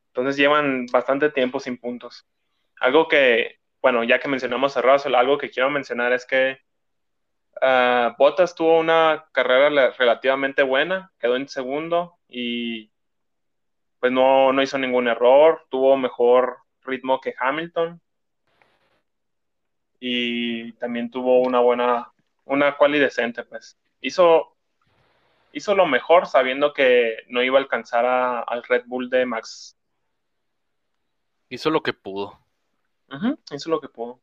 Entonces 0.09 0.37
llevan 0.37 0.87
bastante 0.87 1.31
tiempo 1.31 1.61
sin 1.61 1.79
puntos. 1.79 2.27
Algo 2.81 3.07
que, 3.07 3.61
bueno, 3.81 4.03
ya 4.03 4.19
que 4.19 4.27
mencionamos 4.27 4.77
a 4.77 4.83
Russell, 4.83 5.14
algo 5.14 5.38
que 5.38 5.51
quiero 5.51 5.71
mencionar 5.71 6.12
es 6.12 6.27
que 6.27 6.59
ah, 7.62 8.17
Bottas 8.19 8.57
tuvo 8.57 8.81
una 8.81 9.25
carrera 9.31 9.93
relativamente 9.97 10.64
buena, 10.64 11.12
quedó 11.21 11.37
en 11.37 11.47
segundo 11.47 12.19
y 12.27 12.90
pues 14.01 14.11
no, 14.11 14.53
no 14.53 14.62
hizo 14.62 14.79
ningún 14.79 15.07
error, 15.07 15.64
tuvo 15.71 15.97
mejor 15.97 16.59
ritmo 16.83 17.21
que 17.21 17.37
Hamilton 17.38 18.01
y 20.01 20.73
también 20.73 21.09
tuvo 21.09 21.38
una 21.38 21.61
buena, 21.61 22.12
una 22.44 22.76
quali 22.76 22.98
decente, 22.98 23.44
pues. 23.44 23.78
Hizo, 24.00 24.57
hizo 25.52 25.74
lo 25.74 25.87
mejor 25.87 26.26
sabiendo 26.26 26.72
que 26.72 27.18
no 27.28 27.42
iba 27.42 27.59
a 27.59 27.62
alcanzar 27.62 28.04
a- 28.07 28.40
al 28.40 28.62
Red 28.64 28.85
Bull 28.87 29.09
de 29.11 29.26
Max. 29.26 29.76
Hizo 31.48 31.70
lo 31.70 31.83
que 31.83 31.92
pudo. 31.92 32.38
Hizo 33.52 33.70
lo 33.70 33.80
que 33.80 33.88
pudo. 33.88 34.20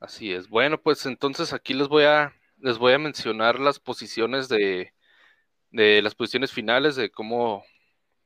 Así 0.00 0.32
es. 0.32 0.48
Bueno, 0.48 0.80
pues 0.80 1.04
entonces 1.06 1.52
aquí 1.52 1.74
les 1.74 1.88
voy 1.88 2.04
a, 2.04 2.32
les 2.58 2.78
voy 2.78 2.92
a 2.92 2.98
mencionar 2.98 3.58
las 3.58 3.80
posiciones 3.80 4.48
de, 4.48 4.92
de 5.70 6.00
las 6.02 6.14
posiciones 6.14 6.52
finales 6.52 6.94
de 6.94 7.10
cómo, 7.10 7.64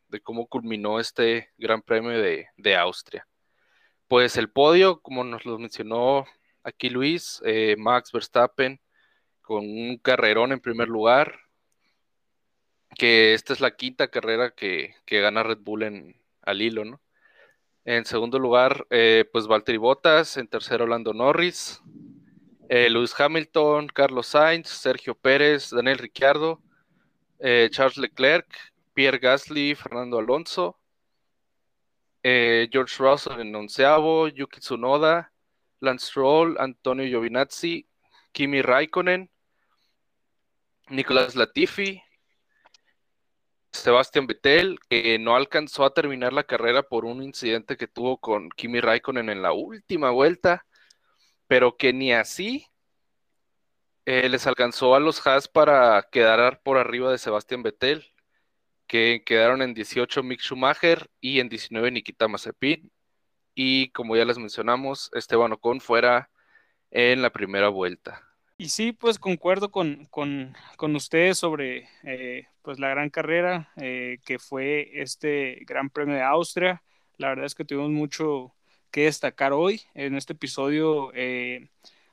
de 0.08 0.20
cómo 0.20 0.46
culminó 0.46 1.00
este 1.00 1.50
Gran 1.56 1.80
Premio 1.80 2.10
de, 2.10 2.48
de 2.56 2.76
Austria. 2.76 3.26
Pues 4.08 4.36
el 4.36 4.50
podio, 4.50 5.00
como 5.00 5.24
nos 5.24 5.46
lo 5.46 5.58
mencionó 5.58 6.26
aquí 6.64 6.90
Luis, 6.90 7.42
eh, 7.44 7.76
Max 7.78 8.12
Verstappen 8.12 8.80
con 9.40 9.64
un 9.64 9.98
carrerón 9.98 10.52
en 10.52 10.60
primer 10.60 10.88
lugar, 10.88 11.38
que 12.96 13.34
esta 13.34 13.52
es 13.52 13.60
la 13.60 13.74
quinta 13.74 14.08
carrera 14.08 14.54
que, 14.54 14.94
que 15.04 15.20
gana 15.20 15.42
Red 15.42 15.58
Bull 15.58 15.82
en, 15.82 16.22
al 16.42 16.62
hilo, 16.62 16.84
¿no? 16.84 17.00
En 17.84 18.04
segundo 18.04 18.38
lugar, 18.38 18.86
eh, 18.90 19.24
pues 19.32 19.48
Valtteri 19.48 19.78
Bottas. 19.78 20.36
En 20.36 20.46
tercero, 20.46 20.86
Lando 20.86 21.12
Norris. 21.12 21.82
Eh, 22.68 22.88
Lewis 22.88 23.12
Hamilton, 23.18 23.88
Carlos 23.88 24.28
Sainz, 24.28 24.68
Sergio 24.68 25.16
Pérez, 25.16 25.70
Daniel 25.70 25.98
Ricciardo, 25.98 26.62
Charles 27.70 27.96
Leclerc, 27.98 28.46
Pierre 28.94 29.18
Gasly, 29.18 29.74
Fernando 29.74 30.20
Alonso, 30.20 30.78
George 32.22 32.94
Russell 32.98 33.40
en 33.40 33.54
onceavo, 33.56 34.28
Yuki 34.28 34.60
Tsunoda, 34.60 35.31
Lance 35.82 36.06
Stroll, 36.06 36.56
Antonio 36.58 37.04
Giovinazzi, 37.04 37.88
Kimi 38.32 38.62
Raikkonen, 38.62 39.30
Nicolás 40.88 41.34
Latifi, 41.34 42.00
Sebastián 43.72 44.26
Vettel, 44.26 44.78
que 44.88 45.18
no 45.18 45.34
alcanzó 45.34 45.84
a 45.84 45.92
terminar 45.92 46.32
la 46.32 46.44
carrera 46.44 46.82
por 46.82 47.04
un 47.04 47.22
incidente 47.22 47.76
que 47.76 47.88
tuvo 47.88 48.18
con 48.18 48.48
Kimi 48.50 48.80
Raikkonen 48.80 49.28
en 49.28 49.42
la 49.42 49.52
última 49.52 50.10
vuelta, 50.10 50.66
pero 51.48 51.76
que 51.76 51.92
ni 51.92 52.12
así 52.12 52.66
eh, 54.04 54.28
les 54.28 54.46
alcanzó 54.46 54.94
a 54.94 55.00
los 55.00 55.26
Haas 55.26 55.48
para 55.48 56.02
quedar 56.12 56.60
por 56.62 56.78
arriba 56.78 57.10
de 57.10 57.18
Sebastián 57.18 57.62
Vettel, 57.62 58.04
que 58.86 59.22
quedaron 59.26 59.62
en 59.62 59.74
18 59.74 60.22
Mick 60.22 60.40
Schumacher 60.40 61.08
y 61.20 61.40
en 61.40 61.48
19 61.48 61.90
Nikita 61.90 62.28
Mazepin. 62.28 62.92
Y 63.54 63.90
como 63.90 64.16
ya 64.16 64.24
les 64.24 64.38
mencionamos, 64.38 65.10
Esteban 65.14 65.52
Ocon 65.52 65.80
fuera 65.80 66.30
en 66.90 67.22
la 67.22 67.30
primera 67.30 67.68
vuelta. 67.68 68.22
Y 68.58 68.68
sí, 68.68 68.92
pues 68.92 69.18
concuerdo 69.18 69.70
con, 69.70 70.06
con, 70.06 70.54
con 70.76 70.94
ustedes 70.94 71.38
sobre 71.38 71.88
eh, 72.04 72.46
pues 72.62 72.78
la 72.78 72.90
gran 72.90 73.10
carrera 73.10 73.72
eh, 73.76 74.18
que 74.24 74.38
fue 74.38 74.90
este 75.02 75.58
Gran 75.66 75.90
Premio 75.90 76.14
de 76.14 76.22
Austria. 76.22 76.82
La 77.16 77.30
verdad 77.30 77.46
es 77.46 77.54
que 77.54 77.64
tuvimos 77.64 77.90
mucho 77.90 78.54
que 78.90 79.04
destacar 79.04 79.52
hoy. 79.52 79.82
En 79.94 80.14
este 80.14 80.34
episodio 80.34 81.10
eh, 81.14 81.70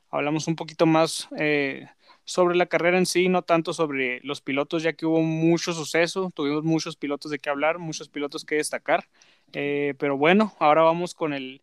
hablamos 0.09 0.47
un 0.47 0.55
poquito 0.55 0.85
más 0.85 1.27
eh, 1.37 1.87
sobre 2.23 2.55
la 2.55 2.67
carrera 2.67 2.97
en 2.97 3.05
sí, 3.05 3.29
no 3.29 3.41
tanto 3.41 3.73
sobre 3.73 4.19
los 4.23 4.41
pilotos, 4.41 4.83
ya 4.83 4.93
que 4.93 5.05
hubo 5.05 5.21
mucho 5.21 5.73
suceso, 5.73 6.31
tuvimos 6.35 6.63
muchos 6.63 6.95
pilotos 6.95 7.31
de 7.31 7.39
qué 7.39 7.49
hablar, 7.49 7.79
muchos 7.79 8.09
pilotos 8.09 8.45
que 8.45 8.55
destacar. 8.55 9.07
Eh, 9.53 9.95
pero 9.97 10.17
bueno, 10.17 10.53
ahora 10.59 10.83
vamos 10.83 11.15
con 11.15 11.33
el, 11.33 11.61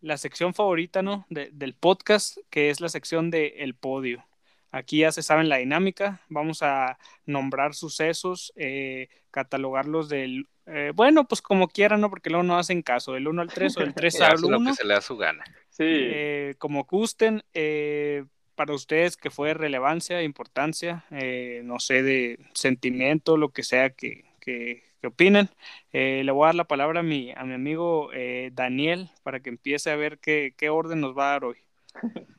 la 0.00 0.16
sección 0.16 0.54
favorita 0.54 1.02
¿no? 1.02 1.26
De, 1.28 1.50
del 1.52 1.74
podcast, 1.74 2.38
que 2.50 2.70
es 2.70 2.80
la 2.80 2.88
sección 2.88 3.30
de 3.30 3.54
El 3.58 3.74
Podio. 3.74 4.24
Aquí 4.70 4.98
ya 4.98 5.12
se 5.12 5.22
saben 5.22 5.48
la 5.48 5.56
dinámica. 5.56 6.20
Vamos 6.28 6.62
a 6.62 6.98
nombrar 7.24 7.74
sucesos, 7.74 8.52
eh, 8.56 9.08
catalogarlos 9.30 10.08
del. 10.08 10.48
eh, 10.66 10.92
bueno, 10.94 11.26
pues 11.26 11.40
como 11.40 11.68
quieran, 11.68 12.00
¿no? 12.00 12.10
Porque 12.10 12.30
luego 12.30 12.42
no 12.42 12.58
hacen 12.58 12.82
caso, 12.82 13.12
del 13.12 13.26
1 13.28 13.42
al 13.42 13.48
3 13.52 13.76
o 13.78 13.80
del 13.80 13.94
3 13.94 14.14
Ya 14.20 14.26
al 14.26 14.34
hace 14.34 14.48
lo 14.48 14.58
1. 14.58 14.70
que 14.70 14.76
se 14.76 14.84
le 14.84 14.94
da 14.94 15.00
su 15.00 15.16
gana. 15.16 15.44
Sí, 15.76 15.84
Eh, 15.84 16.54
como 16.56 16.84
gusten, 16.84 17.42
eh, 17.52 18.24
para 18.54 18.72
ustedes 18.72 19.18
que 19.18 19.28
fue 19.28 19.48
de 19.48 19.54
relevancia, 19.54 20.22
importancia, 20.22 21.04
eh, 21.10 21.60
no 21.64 21.78
sé, 21.80 22.02
de 22.02 22.38
sentimiento, 22.54 23.36
lo 23.36 23.50
que 23.50 23.62
sea 23.62 23.90
que, 23.90 24.24
que, 24.40 24.84
que 25.02 25.06
opinen. 25.06 25.50
Eh, 25.92 26.22
le 26.24 26.32
voy 26.32 26.44
a 26.44 26.46
dar 26.46 26.54
la 26.54 26.64
palabra 26.64 27.00
a 27.00 27.02
mi, 27.02 27.30
a 27.36 27.44
mi 27.44 27.52
amigo 27.52 28.10
eh, 28.14 28.50
Daniel 28.54 29.10
para 29.22 29.40
que 29.40 29.50
empiece 29.50 29.90
a 29.90 29.96
ver 29.96 30.18
qué, 30.18 30.54
qué 30.56 30.70
orden 30.70 31.00
nos 31.00 31.16
va 31.16 31.28
a 31.28 31.32
dar 31.32 31.44
hoy. 31.44 31.58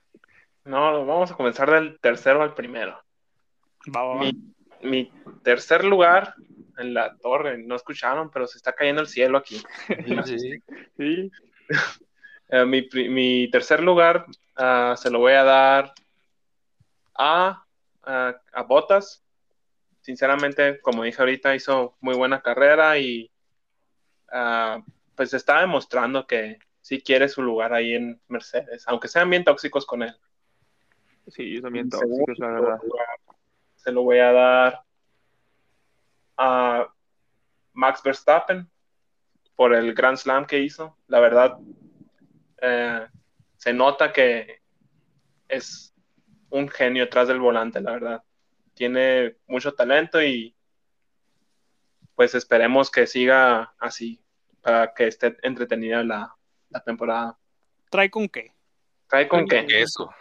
No, 0.65 1.05
vamos 1.05 1.31
a 1.31 1.35
comenzar 1.35 1.71
del 1.71 1.97
tercero 2.01 2.43
al 2.43 2.53
primero. 2.53 3.01
Va, 3.95 4.03
va, 4.03 4.15
va. 4.15 4.19
Mi, 4.19 4.53
mi 4.83 5.09
tercer 5.41 5.85
lugar 5.85 6.33
en 6.77 6.93
la 6.93 7.15
torre, 7.15 7.57
no 7.57 7.73
escucharon, 7.77 8.29
pero 8.29 8.47
se 8.47 8.57
está 8.57 8.73
cayendo 8.73 9.01
el 9.01 9.07
cielo 9.07 9.37
aquí. 9.37 9.61
Sí. 10.25 10.59
sí. 10.97 11.31
Eh, 12.49 12.65
mi, 12.65 12.87
mi 13.09 13.49
tercer 13.51 13.81
lugar 13.81 14.25
ah, 14.55 14.95
se 14.97 15.09
lo 15.09 15.19
voy 15.19 15.33
a 15.33 15.43
dar 15.43 15.93
a, 17.15 17.65
a, 18.03 18.41
a 18.53 18.63
Bottas. 18.63 19.23
Sinceramente, 20.01 20.79
como 20.81 21.03
dije 21.03 21.21
ahorita, 21.21 21.55
hizo 21.55 21.97
muy 21.99 22.15
buena 22.15 22.41
carrera 22.41 22.97
y 22.97 23.29
ah, 24.31 24.81
pues 25.15 25.33
está 25.33 25.59
demostrando 25.59 26.25
que 26.25 26.59
sí 26.79 27.01
quiere 27.01 27.27
su 27.27 27.41
lugar 27.41 27.73
ahí 27.73 27.95
en 27.95 28.21
Mercedes, 28.29 28.87
aunque 28.87 29.09
sean 29.09 29.29
bien 29.29 29.43
tóxicos 29.43 29.85
con 29.85 30.03
él. 30.03 30.15
Sí, 31.27 31.59
son 31.59 31.73
bien 31.73 31.89
tóxicos, 31.89 32.39
la 32.39 32.47
verdad. 32.47 32.79
Se 33.75 33.91
lo 33.91 34.03
voy 34.03 34.19
a 34.19 34.31
dar 34.31 34.81
a 36.37 36.87
Max 37.73 38.01
Verstappen 38.01 38.69
por 39.57 39.73
el 39.73 39.93
Grand 39.93 40.17
Slam 40.17 40.45
que 40.45 40.59
hizo. 40.59 40.95
La 41.07 41.19
verdad, 41.19 41.57
eh, 42.61 43.07
se 43.55 43.73
nota 43.73 44.11
que 44.11 44.61
es 45.47 45.93
un 46.49 46.69
genio 46.69 47.05
atrás 47.05 47.27
del 47.27 47.39
volante, 47.39 47.81
la 47.81 47.91
verdad. 47.91 48.23
Tiene 48.73 49.37
mucho 49.47 49.73
talento 49.73 50.21
y 50.21 50.55
pues 52.15 52.35
esperemos 52.35 52.89
que 52.89 53.07
siga 53.07 53.73
así 53.79 54.23
para 54.61 54.93
que 54.93 55.07
esté 55.07 55.37
entretenida 55.43 56.03
la, 56.03 56.35
la 56.69 56.83
temporada. 56.83 57.37
¿Trae 57.89 58.09
con 58.09 58.27
qué? 58.27 58.53
¿Cae 59.07 59.27
con 59.27 59.47
qué? 59.47 59.65
Eso. 59.69 60.13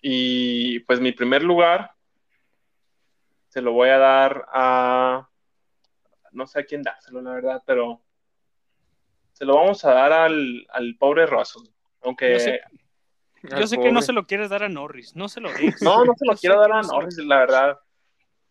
Y 0.00 0.80
pues 0.80 1.00
mi 1.00 1.12
primer 1.12 1.42
lugar 1.42 1.94
se 3.48 3.60
lo 3.60 3.72
voy 3.72 3.90
a 3.90 3.98
dar 3.98 4.46
a. 4.52 5.28
No 6.32 6.46
sé 6.46 6.60
a 6.60 6.64
quién 6.64 6.82
dárselo, 6.82 7.20
la 7.20 7.32
verdad, 7.32 7.62
pero 7.66 8.02
se 9.42 9.46
lo 9.46 9.56
vamos 9.56 9.84
a 9.84 9.92
dar 9.92 10.12
al, 10.12 10.64
al 10.70 10.94
pobre 10.96 11.26
Russell. 11.26 11.62
Aunque 12.02 12.34
Yo 12.34 12.38
sé, 12.38 12.60
yo 13.42 13.56
Al 13.56 13.66
sé 13.66 13.76
que 13.76 13.90
no 13.90 14.00
se 14.00 14.12
lo 14.12 14.24
quieres 14.24 14.50
dar 14.50 14.62
a 14.62 14.68
Norris, 14.68 15.16
no 15.16 15.28
se 15.28 15.40
lo 15.40 15.52
des. 15.52 15.82
no, 15.82 16.04
no 16.04 16.14
se 16.14 16.24
lo 16.26 16.34
Yo 16.34 16.38
quiero 16.38 16.60
dar 16.60 16.70
a 16.70 16.82
Norris, 16.82 17.16
la 17.18 17.38
verdad. 17.40 17.78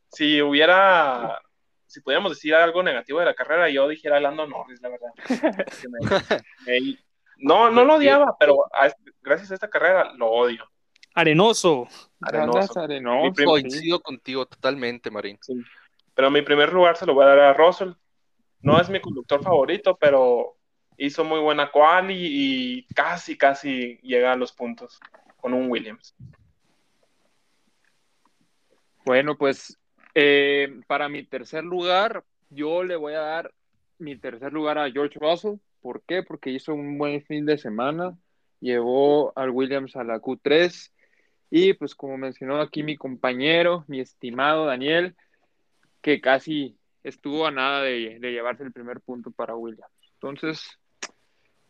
Si 0.09 0.41
hubiera, 0.41 1.41
si 1.85 2.01
pudiéramos 2.01 2.33
decir 2.33 2.53
algo 2.55 2.83
negativo 2.83 3.19
de 3.19 3.25
la 3.25 3.33
carrera, 3.33 3.69
yo 3.69 3.87
dijera 3.87 4.17
a 4.17 4.19
Lando 4.19 4.45
Norris, 4.47 4.81
la 4.81 4.89
verdad. 4.89 5.11
Que 5.81 5.87
me- 5.87 6.81
me- 6.81 6.97
no, 7.37 7.71
no 7.71 7.85
lo 7.85 7.95
odiaba, 7.95 8.35
pero 8.37 8.65
a- 8.73 8.93
gracias 9.21 9.51
a 9.51 9.53
esta 9.53 9.69
carrera 9.69 10.11
lo 10.17 10.27
odio. 10.29 10.69
Arenoso. 11.15 11.87
Arenoso. 12.19 12.77
Arenoso, 12.81 13.33
sí. 13.37 13.43
Coincido 13.45 14.01
contigo 14.01 14.45
totalmente, 14.45 15.09
Marín. 15.09 15.39
Pero 16.13 16.29
mi 16.29 16.41
primer 16.41 16.73
lugar 16.73 16.97
se 16.97 17.05
lo 17.05 17.13
voy 17.13 17.23
a 17.23 17.29
dar 17.29 17.39
a 17.39 17.53
Russell. 17.53 17.91
No 18.59 18.77
es 18.81 18.89
mi 18.89 18.99
conductor 18.99 19.41
favorito, 19.41 19.95
pero 19.97 20.57
hizo 21.01 21.23
muy 21.23 21.39
buena 21.39 21.71
quali 21.71 22.15
y 22.15 22.85
casi, 22.93 23.35
casi 23.35 23.97
llega 24.03 24.33
a 24.33 24.35
los 24.35 24.51
puntos 24.53 24.99
con 25.37 25.55
un 25.55 25.69
Williams. 25.69 26.15
Bueno, 29.03 29.35
pues 29.35 29.79
eh, 30.13 30.79
para 30.85 31.09
mi 31.09 31.23
tercer 31.23 31.63
lugar, 31.63 32.23
yo 32.51 32.83
le 32.83 32.95
voy 32.95 33.13
a 33.13 33.21
dar 33.21 33.51
mi 33.97 34.15
tercer 34.15 34.53
lugar 34.53 34.77
a 34.77 34.91
George 34.91 35.17
Russell. 35.19 35.55
¿Por 35.81 36.03
qué? 36.03 36.21
Porque 36.21 36.51
hizo 36.51 36.75
un 36.75 36.99
buen 36.99 37.23
fin 37.23 37.47
de 37.47 37.57
semana, 37.57 38.15
llevó 38.59 39.33
al 39.35 39.49
Williams 39.49 39.95
a 39.95 40.03
la 40.03 40.19
Q3 40.19 40.91
y 41.49 41.73
pues 41.73 41.95
como 41.95 42.15
mencionó 42.15 42.61
aquí 42.61 42.83
mi 42.83 42.95
compañero, 42.95 43.85
mi 43.87 43.99
estimado 44.01 44.67
Daniel, 44.67 45.15
que 46.03 46.21
casi 46.21 46.77
estuvo 47.01 47.47
a 47.47 47.51
nada 47.51 47.81
de, 47.81 48.19
de 48.19 48.31
llevarse 48.31 48.63
el 48.63 48.71
primer 48.71 49.01
punto 49.01 49.31
para 49.31 49.55
Williams. 49.55 49.91
Entonces, 50.13 50.77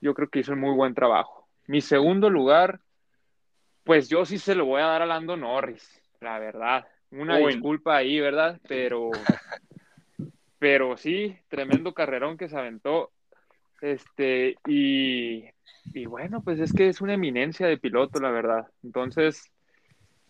yo 0.01 0.13
creo 0.13 0.29
que 0.29 0.39
hizo 0.39 0.53
un 0.53 0.59
muy 0.59 0.75
buen 0.75 0.93
trabajo. 0.93 1.47
Mi 1.67 1.79
segundo 1.79 2.29
lugar, 2.29 2.79
pues 3.83 4.09
yo 4.09 4.25
sí 4.25 4.37
se 4.37 4.55
lo 4.55 4.65
voy 4.65 4.81
a 4.81 4.87
dar 4.87 5.01
a 5.01 5.05
Lando 5.05 5.37
Norris, 5.37 6.01
la 6.19 6.39
verdad. 6.39 6.87
Una 7.11 7.39
Uy. 7.39 7.53
disculpa 7.53 7.95
ahí, 7.95 8.19
¿verdad? 8.19 8.59
Pero, 8.67 9.11
pero 10.59 10.97
sí, 10.97 11.37
tremendo 11.47 11.93
carrerón 11.93 12.37
que 12.37 12.49
se 12.49 12.57
aventó. 12.57 13.11
Este, 13.81 14.57
y, 14.67 15.45
y 15.93 16.05
bueno, 16.05 16.41
pues 16.43 16.59
es 16.59 16.73
que 16.73 16.87
es 16.87 17.01
una 17.01 17.13
eminencia 17.13 17.67
de 17.67 17.77
piloto, 17.77 18.19
la 18.19 18.31
verdad. 18.31 18.67
Entonces, 18.83 19.51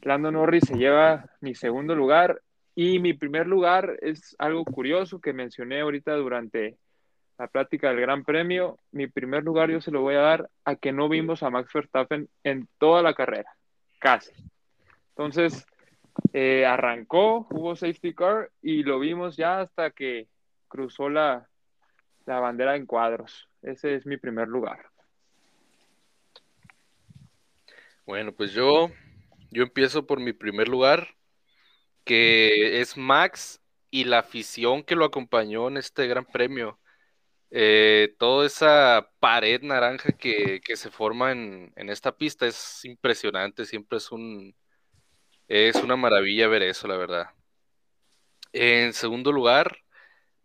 Lando 0.02 0.32
Norris 0.32 0.64
se 0.68 0.78
lleva 0.78 1.30
mi 1.42 1.54
segundo 1.54 1.96
lugar 1.96 2.42
y 2.76 3.00
mi 3.00 3.14
primer 3.14 3.48
lugar 3.48 3.98
es 4.02 4.36
algo 4.40 4.64
curioso 4.64 5.20
que 5.20 5.34
mencioné 5.34 5.82
ahorita 5.82 6.16
durante 6.16 6.78
la 7.42 7.48
plática 7.48 7.90
del 7.90 8.02
Gran 8.02 8.24
Premio. 8.24 8.78
Mi 8.92 9.08
primer 9.08 9.44
lugar 9.44 9.72
yo 9.72 9.82
se 9.82 9.90
lo 9.90 10.02
voy 10.02 10.14
a 10.14 10.20
dar 10.20 10.50
a 10.64 10.76
que 10.76 10.92
no 10.92 11.10
vimos 11.10 11.42
a 11.42 11.50
Max 11.50 11.74
Verstappen 11.74 12.30
en 12.44 12.70
toda 12.78 13.02
la 13.02 13.16
carrera, 13.16 13.52
casi. 13.98 14.30
Entonces, 15.10 15.66
eh, 16.34 16.68
arrancó, 16.68 17.48
hubo 17.50 17.76
safety 17.76 18.14
car 18.14 18.52
y 18.62 18.84
lo 18.84 19.00
vimos 19.00 19.38
ya 19.38 19.62
hasta 19.62 19.90
que 19.90 20.28
cruzó 20.68 21.10
la, 21.10 21.50
la 22.28 22.40
bandera 22.40 22.76
en 22.76 22.86
cuadros. 22.86 23.50
Ese 23.64 23.96
es 23.96 24.06
mi 24.06 24.18
primer 24.18 24.48
lugar. 24.48 24.92
Bueno, 28.06 28.34
pues 28.34 28.52
yo, 28.52 28.92
yo 29.50 29.64
empiezo 29.64 30.06
por 30.06 30.20
mi 30.20 30.34
primer 30.34 30.68
lugar, 30.68 31.16
que 32.04 32.82
es 32.82 32.98
Max 32.98 33.64
y 33.90 34.04
la 34.04 34.20
afición 34.20 34.84
que 34.84 34.96
lo 34.96 35.06
acompañó 35.06 35.70
en 35.70 35.78
este 35.78 36.06
gran 36.06 36.26
premio. 36.26 36.78
Eh, 37.52 38.16
toda 38.18 38.48
esa 38.48 39.10
pared 39.20 39.62
naranja 39.62 40.14
que, 40.14 40.62
que 40.62 40.78
se 40.78 40.90
forma 40.90 41.32
en, 41.34 41.74
en 41.76 41.90
esta 41.90 42.16
pista 42.16 42.48
es 42.48 42.86
impresionante, 42.86 43.66
siempre 43.66 43.98
es 43.98 44.12
un, 44.12 44.56
es 45.48 45.76
una 45.76 45.98
maravilla 45.98 46.48
ver 46.48 46.64
eso, 46.64 46.88
la 46.88 46.98
verdad. 46.98 47.28
En 48.54 48.94
segundo 48.94 49.32
lugar, 49.34 49.78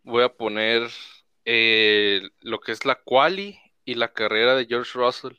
voy 0.03 0.23
a 0.23 0.33
poner 0.33 0.89
eh, 1.45 2.21
lo 2.41 2.59
que 2.59 2.73
es 2.73 2.85
la 2.85 2.95
quali 2.95 3.59
y 3.85 3.95
la 3.95 4.13
carrera 4.13 4.55
de 4.55 4.65
George 4.65 4.91
Russell 4.95 5.37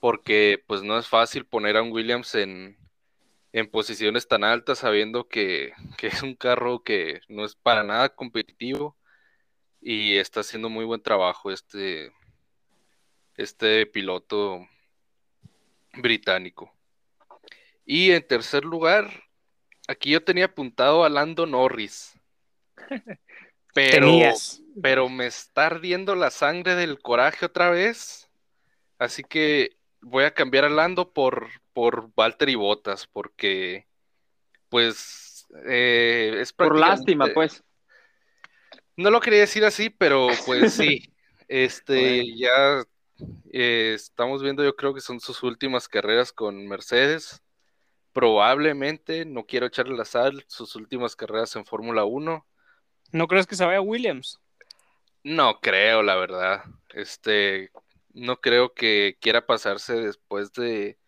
porque 0.00 0.62
pues 0.66 0.82
no 0.82 0.98
es 0.98 1.08
fácil 1.08 1.46
poner 1.46 1.76
a 1.76 1.82
un 1.82 1.92
Williams 1.92 2.34
en, 2.34 2.76
en 3.52 3.70
posiciones 3.70 4.28
tan 4.28 4.44
altas 4.44 4.80
sabiendo 4.80 5.28
que, 5.28 5.72
que 5.96 6.08
es 6.08 6.22
un 6.22 6.34
carro 6.34 6.82
que 6.82 7.20
no 7.28 7.44
es 7.44 7.54
para 7.56 7.84
nada 7.84 8.08
competitivo 8.10 8.97
y 9.80 10.16
está 10.16 10.40
haciendo 10.40 10.68
muy 10.68 10.84
buen 10.84 11.02
trabajo 11.02 11.50
este, 11.50 12.12
este 13.36 13.86
piloto 13.86 14.66
británico. 15.94 16.72
Y 17.84 18.10
en 18.10 18.26
tercer 18.26 18.64
lugar, 18.64 19.10
aquí 19.86 20.10
yo 20.10 20.22
tenía 20.22 20.46
apuntado 20.46 21.04
a 21.04 21.08
Lando 21.08 21.46
Norris. 21.46 22.18
Pero, 23.74 24.06
Tenías. 24.06 24.60
pero 24.82 25.08
me 25.08 25.26
está 25.26 25.66
ardiendo 25.66 26.16
la 26.16 26.30
sangre 26.30 26.74
del 26.74 27.00
coraje 27.00 27.46
otra 27.46 27.70
vez. 27.70 28.28
Así 28.98 29.22
que 29.22 29.76
voy 30.00 30.24
a 30.24 30.34
cambiar 30.34 30.64
a 30.64 30.68
Lando 30.68 31.12
por, 31.12 31.48
por 31.74 32.12
Valtteri 32.14 32.56
Bottas, 32.56 33.06
porque 33.06 33.86
pues 34.68 35.46
eh, 35.66 36.38
es 36.40 36.52
Por 36.52 36.76
lástima, 36.76 37.26
pues. 37.32 37.62
No 38.98 39.10
lo 39.10 39.20
quería 39.20 39.40
decir 39.40 39.64
así, 39.64 39.90
pero 39.90 40.28
pues 40.46 40.74
sí. 40.74 41.02
Este, 41.48 41.94
Bueno. 41.94 42.28
ya 42.38 42.84
eh, 43.52 43.94
estamos 43.94 44.42
viendo, 44.42 44.64
yo 44.64 44.76
creo 44.76 44.94
que 44.94 45.00
son 45.02 45.20
sus 45.20 45.42
últimas 45.42 45.88
carreras 45.88 46.32
con 46.32 46.66
Mercedes. 46.68 47.42
Probablemente, 48.12 49.24
no 49.26 49.46
quiero 49.46 49.66
echarle 49.66 49.96
la 49.96 50.04
sal, 50.06 50.44
sus 50.48 50.76
últimas 50.76 51.16
carreras 51.16 51.56
en 51.56 51.66
Fórmula 51.66 52.04
1. 52.04 52.46
¿No 53.12 53.28
crees 53.28 53.46
que 53.46 53.54
se 53.56 53.66
vaya 53.66 53.82
Williams? 53.82 54.40
No 55.24 55.60
creo, 55.60 56.02
la 56.02 56.16
verdad. 56.16 56.64
Este, 56.90 57.70
no 58.14 58.40
creo 58.40 58.72
que 58.74 59.18
quiera 59.20 59.46
pasarse 59.46 59.94
después 59.94 60.52
de, 60.52 60.98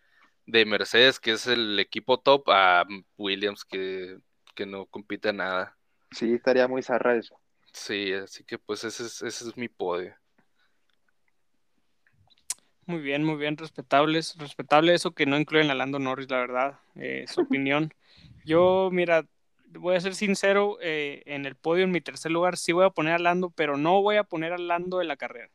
de 0.45 0.65
Mercedes, 0.65 1.19
que 1.19 1.31
es 1.33 1.47
el 1.47 1.79
equipo 1.79 2.19
top, 2.21 2.49
a 2.49 2.85
Williams, 3.17 3.65
que, 3.65 4.19
que 4.55 4.65
no 4.67 4.87
compite 4.87 5.33
nada. 5.33 5.77
Sí, 6.11 6.33
estaría 6.33 6.67
muy 6.69 6.81
zarra 6.83 7.17
eso. 7.17 7.37
Sí, 7.73 8.13
así 8.13 8.43
que 8.43 8.57
pues 8.57 8.83
ese 8.83 9.03
es, 9.05 9.21
ese 9.21 9.49
es 9.49 9.57
mi 9.57 9.67
podio. 9.67 10.15
Muy 12.85 12.99
bien, 12.99 13.23
muy 13.23 13.37
bien, 13.37 13.57
respetables. 13.57 14.35
Respetable 14.37 14.93
eso 14.93 15.11
que 15.11 15.25
no 15.25 15.37
incluyen 15.37 15.71
a 15.71 15.75
Lando 15.75 15.99
Norris, 15.99 16.29
la 16.29 16.37
verdad, 16.37 16.79
eh, 16.95 17.25
su 17.27 17.41
opinión. 17.41 17.93
Yo, 18.45 18.89
mira, 18.91 19.25
voy 19.67 19.95
a 19.95 20.01
ser 20.01 20.15
sincero, 20.15 20.77
eh, 20.81 21.23
en 21.25 21.45
el 21.45 21.55
podio, 21.55 21.83
en 21.83 21.91
mi 21.91 22.01
tercer 22.01 22.31
lugar, 22.31 22.57
sí 22.57 22.71
voy 22.71 22.85
a 22.85 22.89
poner 22.89 23.13
a 23.13 23.19
Lando, 23.19 23.49
pero 23.51 23.77
no 23.77 24.01
voy 24.01 24.17
a 24.17 24.23
poner 24.23 24.51
a 24.53 24.57
Lando 24.57 24.97
de 24.97 25.05
la 25.05 25.15
carrera. 25.15 25.49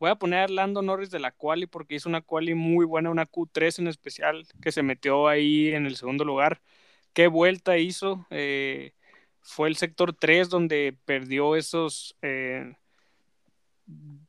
Voy 0.00 0.10
a 0.10 0.16
poner 0.16 0.40
a 0.40 0.48
Lando 0.48 0.82
Norris 0.82 1.10
de 1.10 1.20
la 1.20 1.30
quali 1.30 1.66
porque 1.66 1.94
hizo 1.94 2.08
una 2.08 2.22
quali 2.22 2.54
muy 2.54 2.84
buena, 2.84 3.10
una 3.10 3.26
Q3 3.26 3.78
en 3.78 3.86
especial, 3.86 4.46
que 4.60 4.72
se 4.72 4.82
metió 4.82 5.28
ahí 5.28 5.68
en 5.68 5.86
el 5.86 5.96
segundo 5.96 6.24
lugar. 6.24 6.60
¿Qué 7.12 7.28
vuelta 7.28 7.78
hizo? 7.78 8.26
Eh, 8.30 8.94
fue 9.42 9.68
el 9.68 9.76
sector 9.76 10.14
3 10.14 10.48
donde 10.48 10.96
perdió 11.04 11.56
esos 11.56 12.16
eh, 12.22 12.74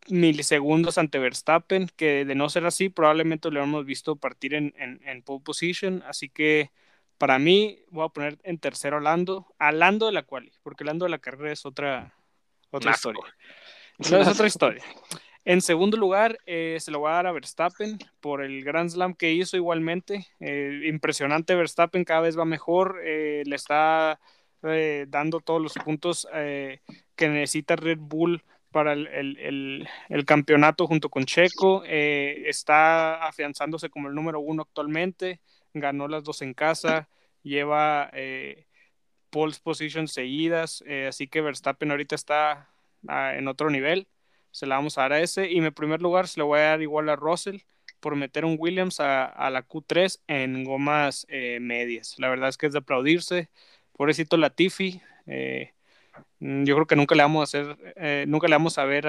milisegundos 0.07 0.97
ante 0.97 1.19
Verstappen, 1.19 1.87
que 1.95 2.25
de 2.25 2.35
no 2.35 2.49
ser 2.49 2.65
así, 2.65 2.89
probablemente 2.89 3.51
lo 3.51 3.61
hemos 3.63 3.85
visto 3.85 4.15
partir 4.15 4.55
en, 4.55 4.73
en, 4.77 5.21
pole 5.21 5.43
position. 5.43 6.03
Así 6.07 6.29
que 6.29 6.71
para 7.17 7.39
mí, 7.39 7.79
voy 7.89 8.05
a 8.05 8.09
poner 8.09 8.39
en 8.43 8.57
tercero 8.57 8.97
a 8.97 9.01
Lando, 9.01 9.53
a 9.59 9.71
Lando 9.71 10.07
de 10.07 10.11
la 10.11 10.23
quali, 10.23 10.51
porque 10.63 10.83
Lando 10.83 11.05
de 11.05 11.11
la 11.11 11.19
carrera 11.19 11.51
es 11.51 11.65
otra, 11.65 12.15
otra 12.71 12.91
historia. 12.91 13.23
es 13.99 14.27
otra 14.27 14.47
historia. 14.47 14.83
En 15.45 15.61
segundo 15.61 15.97
lugar, 15.97 16.39
eh, 16.45 16.77
se 16.79 16.89
lo 16.89 16.99
voy 16.99 17.11
a 17.11 17.15
dar 17.15 17.27
a 17.27 17.31
Verstappen 17.33 17.99
por 18.19 18.41
el 18.41 18.63
Grand 18.63 18.89
Slam 18.89 19.13
que 19.13 19.31
hizo 19.31 19.57
igualmente. 19.57 20.25
Eh, 20.39 20.83
impresionante 20.85 21.53
Verstappen, 21.53 22.03
cada 22.03 22.21
vez 22.21 22.37
va 22.37 22.45
mejor, 22.45 23.01
le 23.03 23.55
está 23.55 24.19
dando 25.07 25.39
todos 25.39 25.61
los 25.61 25.73
puntos 25.73 26.27
que 26.31 27.29
necesita 27.29 27.75
Red 27.75 27.99
Bull 27.99 28.43
para 28.71 28.93
el, 28.93 29.87
campeonato 30.25 30.87
junto 30.87 31.09
con 31.09 31.25
Checo. 31.25 31.83
está 31.85 33.25
afianzándose 33.25 33.89
como 33.89 34.07
el 34.07 34.15
número 34.15 34.39
uno 34.39 34.63
actualmente, 34.63 35.41
ganó 35.73 36.07
las 36.07 36.23
dos 36.23 36.41
en 36.41 36.53
casa, 36.53 37.09
lleva 37.43 38.11
pole 39.29 39.55
positions 39.63 40.13
seguidas, 40.13 40.83
así 41.07 41.27
que 41.27 41.41
Verstappen 41.41 41.91
ahorita 41.91 42.15
está 42.15 42.69
ah, 43.07 43.33
en 43.35 43.47
otro 43.47 43.69
nivel 43.69 44.07
se 44.53 44.67
la 44.67 44.75
vamos 44.75 44.97
a 44.97 45.01
dar 45.01 45.13
a 45.13 45.19
ese. 45.21 45.51
Y 45.51 45.57
en 45.57 45.73
primer 45.73 46.01
lugar 46.01 46.27
se 46.29 46.39
lo 46.39 46.45
voy 46.45 46.59
a 46.59 46.63
dar 46.63 46.81
igual 46.81 47.09
a 47.09 47.17
Russell 47.17 47.57
por 47.99 48.15
meter 48.15 48.45
un 48.45 48.55
Williams 48.59 48.99
a, 48.99 49.49
la 49.49 49.67
Q3 49.67 50.21
en 50.27 50.63
gomas 50.63 51.25
eh, 51.29 51.59
medias. 51.59 52.15
La 52.19 52.29
verdad 52.29 52.49
es 52.49 52.57
que 52.57 52.67
es 52.67 52.73
de 52.73 52.79
aplaudirse. 52.79 53.49
Pobrecito 53.93 54.37
Latifi. 54.37 55.01
Eh, 55.27 55.73
yo 56.39 56.75
creo 56.75 56.85
que 56.85 56.95
nunca 56.95 57.15
le 57.15 57.23
vamos 57.23 57.41
a 57.41 57.43
hacer, 57.43 57.93
eh, 57.95 58.25
nunca 58.27 58.47
le 58.47 58.55
vamos 58.55 58.77
a 58.77 58.85
ver 58.85 59.07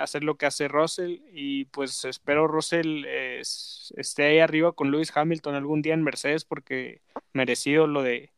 hacer 0.00 0.24
lo 0.24 0.36
que 0.36 0.46
hace 0.46 0.68
Russell 0.68 1.18
y 1.32 1.66
pues 1.66 2.04
espero 2.04 2.46
Russell 2.46 3.04
esté 3.04 4.24
ahí 4.24 4.38
arriba 4.38 4.72
con 4.72 4.90
Lewis 4.90 5.12
Hamilton 5.14 5.54
algún 5.54 5.82
día 5.82 5.94
en 5.94 6.02
Mercedes 6.02 6.44
porque 6.44 7.02
merecido 7.32 7.86
lo 7.86 8.02
de 8.02 8.32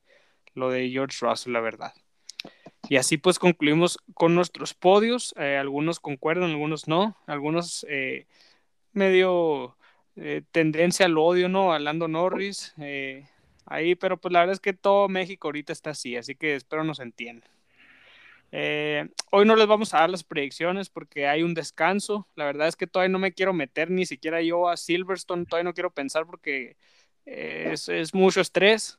lo 0.55 0.71
de 0.71 0.91
George 0.91 1.19
Russell, 1.21 1.53
la 1.53 1.61
verdad. 1.61 1.95
Y 2.89 2.97
así 2.97 3.17
pues 3.17 3.39
concluimos 3.39 3.99
con 4.15 4.35
nuestros 4.35 4.75
podios. 4.75 5.35
Eh, 5.39 5.57
algunos 5.57 6.01
concuerdan, 6.01 6.51
algunos 6.51 6.89
no. 6.89 7.17
Algunos 7.27 7.87
eh, 7.89 8.27
medio 8.93 9.77
eh, 10.17 10.43
tendencia 10.53 11.07
al 11.07 11.19
odio, 11.19 11.49
¿no? 11.49 11.73
A 11.73 11.79
Norris. 11.79 12.75
Ahí, 13.71 13.95
pero 13.95 14.17
pues 14.17 14.33
la 14.33 14.41
verdad 14.41 14.55
es 14.55 14.61
que 14.61 14.73
todo 14.73 15.09
México 15.09 15.49
ahorita 15.49 15.73
está 15.73 15.91
así, 15.91 16.17
así 16.17 16.35
que 16.35 16.55
espero 16.55 16.85
nos 16.85 17.01
entiendan. 17.01 17.51
hoy 19.31 19.47
no 19.47 19.57
les 19.57 19.67
vamos 19.67 19.95
a 19.95 20.01
dar 20.01 20.11
las 20.11 20.25
predicciones 20.25 20.89
porque 20.89 21.27
hay 21.27 21.43
un 21.43 21.55
descanso. 21.55 22.27
La 22.35 22.45
verdad 22.45 22.69
es 22.69 22.77
que 22.77 22.87
todavía 22.87 23.13
no 23.13 23.19
me 23.19 23.33
quiero 23.33 23.53
meter 23.53 23.91
ni 23.91 24.07
siquiera 24.07 24.43
yo 24.43 24.69
a 24.69 24.77
Silverstone, 24.77 25.47
todavía 25.47 25.71
no 25.71 25.75
quiero 25.75 25.91
pensar 25.91 26.27
porque 26.27 26.77
es, 27.25 27.89
es, 27.89 28.15
mucho 28.15 28.41
estrés 28.41 28.99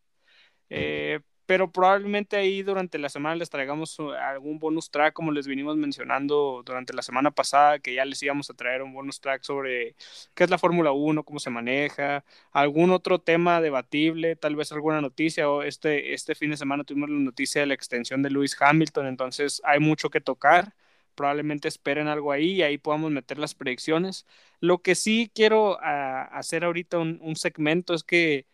pero 1.49 1.71
probablemente 1.71 2.37
ahí 2.37 2.61
durante 2.61 2.99
la 2.99 3.09
semana 3.09 3.35
les 3.35 3.49
traigamos 3.49 3.97
uh, 3.97 4.11
algún 4.11 4.59
bonus 4.59 4.91
track, 4.91 5.15
como 5.15 5.31
les 5.31 5.47
vinimos 5.47 5.77
mencionando 5.77 6.61
durante 6.63 6.93
la 6.93 7.01
semana 7.01 7.31
pasada, 7.31 7.79
que 7.79 7.95
ya 7.95 8.05
les 8.05 8.21
íbamos 8.21 8.51
a 8.51 8.53
traer 8.53 8.83
un 8.83 8.93
bonus 8.93 9.19
track 9.19 9.41
sobre 9.41 9.95
qué 10.35 10.43
es 10.43 10.51
la 10.51 10.59
Fórmula 10.59 10.91
1, 10.91 11.23
cómo 11.23 11.39
se 11.39 11.49
maneja, 11.49 12.23
algún 12.51 12.91
otro 12.91 13.17
tema 13.17 13.61
debatible, 13.61 14.35
tal 14.35 14.55
vez 14.55 14.71
alguna 14.71 15.01
noticia, 15.01 15.49
o 15.49 15.63
este, 15.63 16.13
este 16.13 16.35
fin 16.35 16.51
de 16.51 16.57
semana 16.57 16.83
tuvimos 16.83 17.09
la 17.09 17.17
noticia 17.17 17.61
de 17.61 17.65
la 17.67 17.73
extensión 17.73 18.21
de 18.21 18.29
Lewis 18.29 18.55
Hamilton, 18.59 19.07
entonces 19.07 19.59
hay 19.65 19.79
mucho 19.79 20.11
que 20.11 20.21
tocar 20.21 20.75
probablemente 21.15 21.67
esperen 21.67 22.07
algo 22.07 22.31
ahí 22.31 22.51
y 22.51 22.61
ahí 22.61 22.77
podamos 22.77 23.11
meter 23.11 23.39
las 23.39 23.55
predicciones. 23.55 24.25
Lo 24.61 24.81
que 24.81 24.95
sí 24.95 25.31
quiero 25.33 25.79
ah, 25.81 26.23
hacer 26.31 26.63
ahorita 26.63 26.99
un, 26.99 27.35
segmento 27.35 27.93
es 27.93 28.03
que 28.03 28.45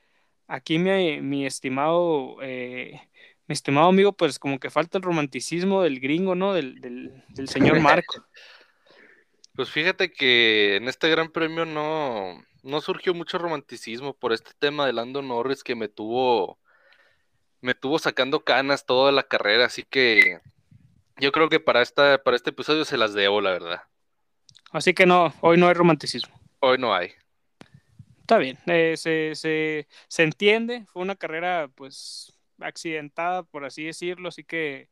aquí 0.47 0.79
mi, 0.79 1.21
mi 1.21 1.45
estimado, 1.45 2.37
eh, 2.41 2.99
mi 3.47 3.53
estimado 3.53 3.87
amigo, 3.87 4.13
pues 4.13 4.39
como 4.39 4.59
que 4.59 4.69
falta 4.69 4.97
el 4.97 5.03
romanticismo 5.03 5.81
del 5.81 5.99
gringo, 5.99 6.35
¿no? 6.35 6.53
Del, 6.53 6.79
del, 6.81 7.49
señor 7.49 7.79
Marco. 7.81 8.25
pues 9.55 9.69
fíjate 9.69 10.11
que 10.11 10.75
en 10.77 10.87
este 10.87 11.09
gran 11.09 11.29
premio 11.29 11.65
no, 11.65 12.43
no 12.63 12.81
surgió 12.81 13.13
mucho 13.13 13.37
romanticismo 13.37 14.13
por 14.13 14.33
este 14.33 14.51
tema 14.57 14.85
de 14.85 14.93
Lando 14.93 15.21
Norris 15.21 15.63
que 15.63 15.75
me 15.75 15.87
tuvo, 15.87 16.59
me 17.61 17.75
tuvo 17.75 17.99
sacando 17.99 18.43
canas 18.43 18.85
toda 18.85 19.11
la 19.11 19.23
carrera, 19.23 19.65
así 19.65 19.83
que 19.83 20.39
yo 21.17 21.31
creo 21.31 21.49
que 21.49 21.59
para, 21.59 21.81
esta, 21.81 22.21
para 22.23 22.35
este 22.35 22.49
episodio 22.49 22.85
se 22.85 22.97
las 22.97 23.13
debo, 23.13 23.39
la 23.41 23.51
verdad. 23.51 23.81
Así 24.71 24.93
que 24.93 25.05
no, 25.05 25.33
hoy 25.41 25.57
no 25.57 25.67
hay 25.67 25.73
romanticismo. 25.73 26.37
Hoy 26.59 26.77
no 26.77 26.93
hay. 26.93 27.11
Está 28.25 28.39
bien, 28.39 28.57
eh, 28.65 28.95
se, 28.97 29.35
se, 29.35 29.87
se, 30.07 30.23
entiende, 30.23 30.87
fue 30.91 31.03
una 31.03 31.15
carrera 31.15 31.69
pues 31.75 32.33
accidentada, 32.59 33.43
por 33.43 33.65
así 33.65 33.83
decirlo, 33.85 34.29
así 34.29 34.43
que 34.43 34.89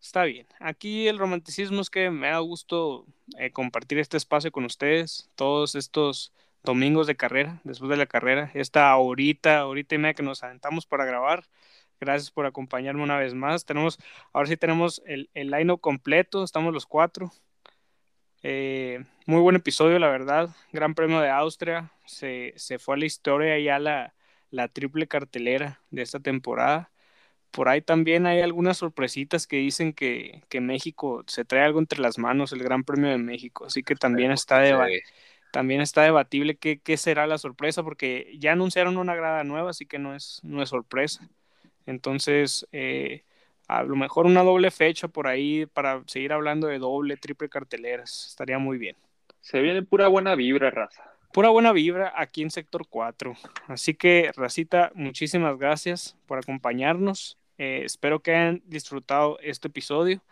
está 0.00 0.22
bien. 0.24 0.46
Aquí 0.60 1.08
el 1.08 1.18
romanticismo 1.18 1.80
es 1.80 1.90
que 1.90 2.10
me 2.10 2.28
da 2.28 2.38
gusto 2.38 3.06
eh, 3.38 3.50
compartir 3.52 3.98
este 3.98 4.16
espacio 4.16 4.52
con 4.52 4.64
ustedes, 4.64 5.28
todos 5.34 5.74
estos 5.74 6.32
domingos 6.62 7.08
de 7.08 7.16
carrera, 7.16 7.60
después 7.64 7.90
de 7.90 7.96
la 7.96 8.06
carrera, 8.06 8.52
esta 8.54 8.96
horita, 8.96 9.58
ahorita 9.60 9.96
y 9.96 9.98
media 9.98 10.14
que 10.14 10.22
nos 10.22 10.44
aventamos 10.44 10.86
para 10.86 11.04
grabar. 11.04 11.48
Gracias 12.00 12.30
por 12.30 12.46
acompañarme 12.46 13.02
una 13.02 13.18
vez 13.18 13.34
más. 13.34 13.64
Tenemos, 13.66 13.98
ahora 14.32 14.48
sí 14.48 14.56
tenemos 14.56 15.02
el, 15.06 15.30
el 15.34 15.50
line 15.50 15.78
completo, 15.78 16.44
estamos 16.44 16.72
los 16.72 16.86
cuatro. 16.86 17.32
Eh, 18.42 19.04
muy 19.26 19.40
buen 19.40 19.56
episodio, 19.56 19.98
la 19.98 20.08
verdad. 20.08 20.50
Gran 20.72 20.94
premio 20.94 21.20
de 21.20 21.30
Austria. 21.30 21.92
Se, 22.06 22.54
fue 22.78 22.96
a 22.96 22.98
la 22.98 23.06
historia 23.06 23.58
ya 23.58 23.78
la, 23.78 24.14
la 24.50 24.68
triple 24.68 25.06
cartelera 25.06 25.80
de 25.90 26.02
esta 26.02 26.20
temporada. 26.20 26.90
Por 27.50 27.68
ahí 27.68 27.82
también 27.82 28.26
hay 28.26 28.40
algunas 28.40 28.78
sorpresitas 28.78 29.46
que 29.46 29.56
dicen 29.56 29.92
que, 29.92 30.42
México 30.60 31.22
se 31.26 31.44
trae 31.44 31.64
algo 31.64 31.78
entre 31.80 32.00
las 32.00 32.18
manos, 32.18 32.52
el 32.52 32.62
Gran 32.62 32.84
Premio 32.84 33.10
de 33.10 33.18
México. 33.18 33.66
Así 33.66 33.82
que 33.82 33.94
también 33.94 34.32
está, 34.32 34.62
también 35.52 35.80
está 35.82 36.02
debatible 36.02 36.56
qué, 36.56 36.80
qué, 36.80 36.96
será 36.96 37.26
la 37.26 37.38
sorpresa, 37.38 37.82
porque 37.82 38.34
ya 38.38 38.52
anunciaron 38.52 38.96
una 38.96 39.14
grada 39.14 39.44
nueva, 39.44 39.70
así 39.70 39.86
que 39.86 39.98
no 39.98 40.14
es, 40.14 40.40
no 40.42 40.62
es 40.62 40.70
sorpresa. 40.70 41.28
Entonces, 41.86 42.66
eh, 42.72 43.24
a 43.78 43.82
lo 43.82 43.96
mejor 43.96 44.26
una 44.26 44.42
doble 44.42 44.70
fecha 44.70 45.08
por 45.08 45.26
ahí 45.26 45.66
para 45.66 46.02
seguir 46.06 46.32
hablando 46.32 46.66
de 46.66 46.78
doble, 46.78 47.16
triple 47.16 47.48
carteleras. 47.48 48.26
Estaría 48.28 48.58
muy 48.58 48.78
bien. 48.78 48.96
Se 49.40 49.60
viene 49.60 49.82
pura 49.82 50.08
buena 50.08 50.34
vibra, 50.34 50.70
raza. 50.70 51.02
Pura 51.32 51.48
buena 51.48 51.72
vibra 51.72 52.12
aquí 52.14 52.42
en 52.42 52.50
sector 52.50 52.86
4. 52.88 53.34
Así 53.66 53.94
que, 53.94 54.30
Racita, 54.36 54.92
muchísimas 54.94 55.58
gracias 55.58 56.16
por 56.26 56.38
acompañarnos. 56.38 57.38
Eh, 57.56 57.82
espero 57.84 58.20
que 58.20 58.34
hayan 58.34 58.62
disfrutado 58.66 59.38
este 59.40 59.68
episodio. 59.68 60.22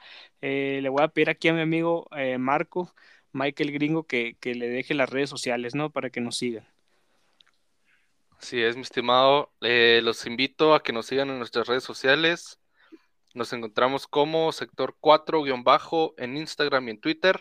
Eh, 0.42 0.80
le 0.82 0.88
voy 0.90 1.02
a 1.02 1.08
pedir 1.08 1.30
aquí 1.30 1.48
a 1.48 1.54
mi 1.54 1.62
amigo 1.62 2.06
eh, 2.16 2.36
Marco, 2.36 2.94
Michael 3.32 3.72
Gringo, 3.72 4.04
que, 4.04 4.36
que, 4.40 4.54
le 4.54 4.68
deje 4.68 4.92
las 4.92 5.08
redes 5.08 5.30
sociales, 5.30 5.74
¿no? 5.74 5.90
Para 5.90 6.10
que 6.10 6.20
nos 6.20 6.36
sigan. 6.36 6.66
Así 8.38 8.60
es, 8.62 8.76
mi 8.76 8.82
estimado. 8.82 9.50
los 9.60 10.26
invito 10.26 10.74
a 10.74 10.82
que 10.82 10.92
nos 10.92 11.06
sigan 11.06 11.30
en 11.30 11.38
nuestras 11.38 11.66
redes 11.66 11.84
sociales. 11.84 12.59
Nos 13.32 13.52
encontramos 13.52 14.08
como 14.08 14.50
sector 14.50 14.96
4-bajo 15.00 16.14
en 16.16 16.36
Instagram 16.36 16.88
y 16.88 16.90
en 16.90 17.00
Twitter. 17.00 17.40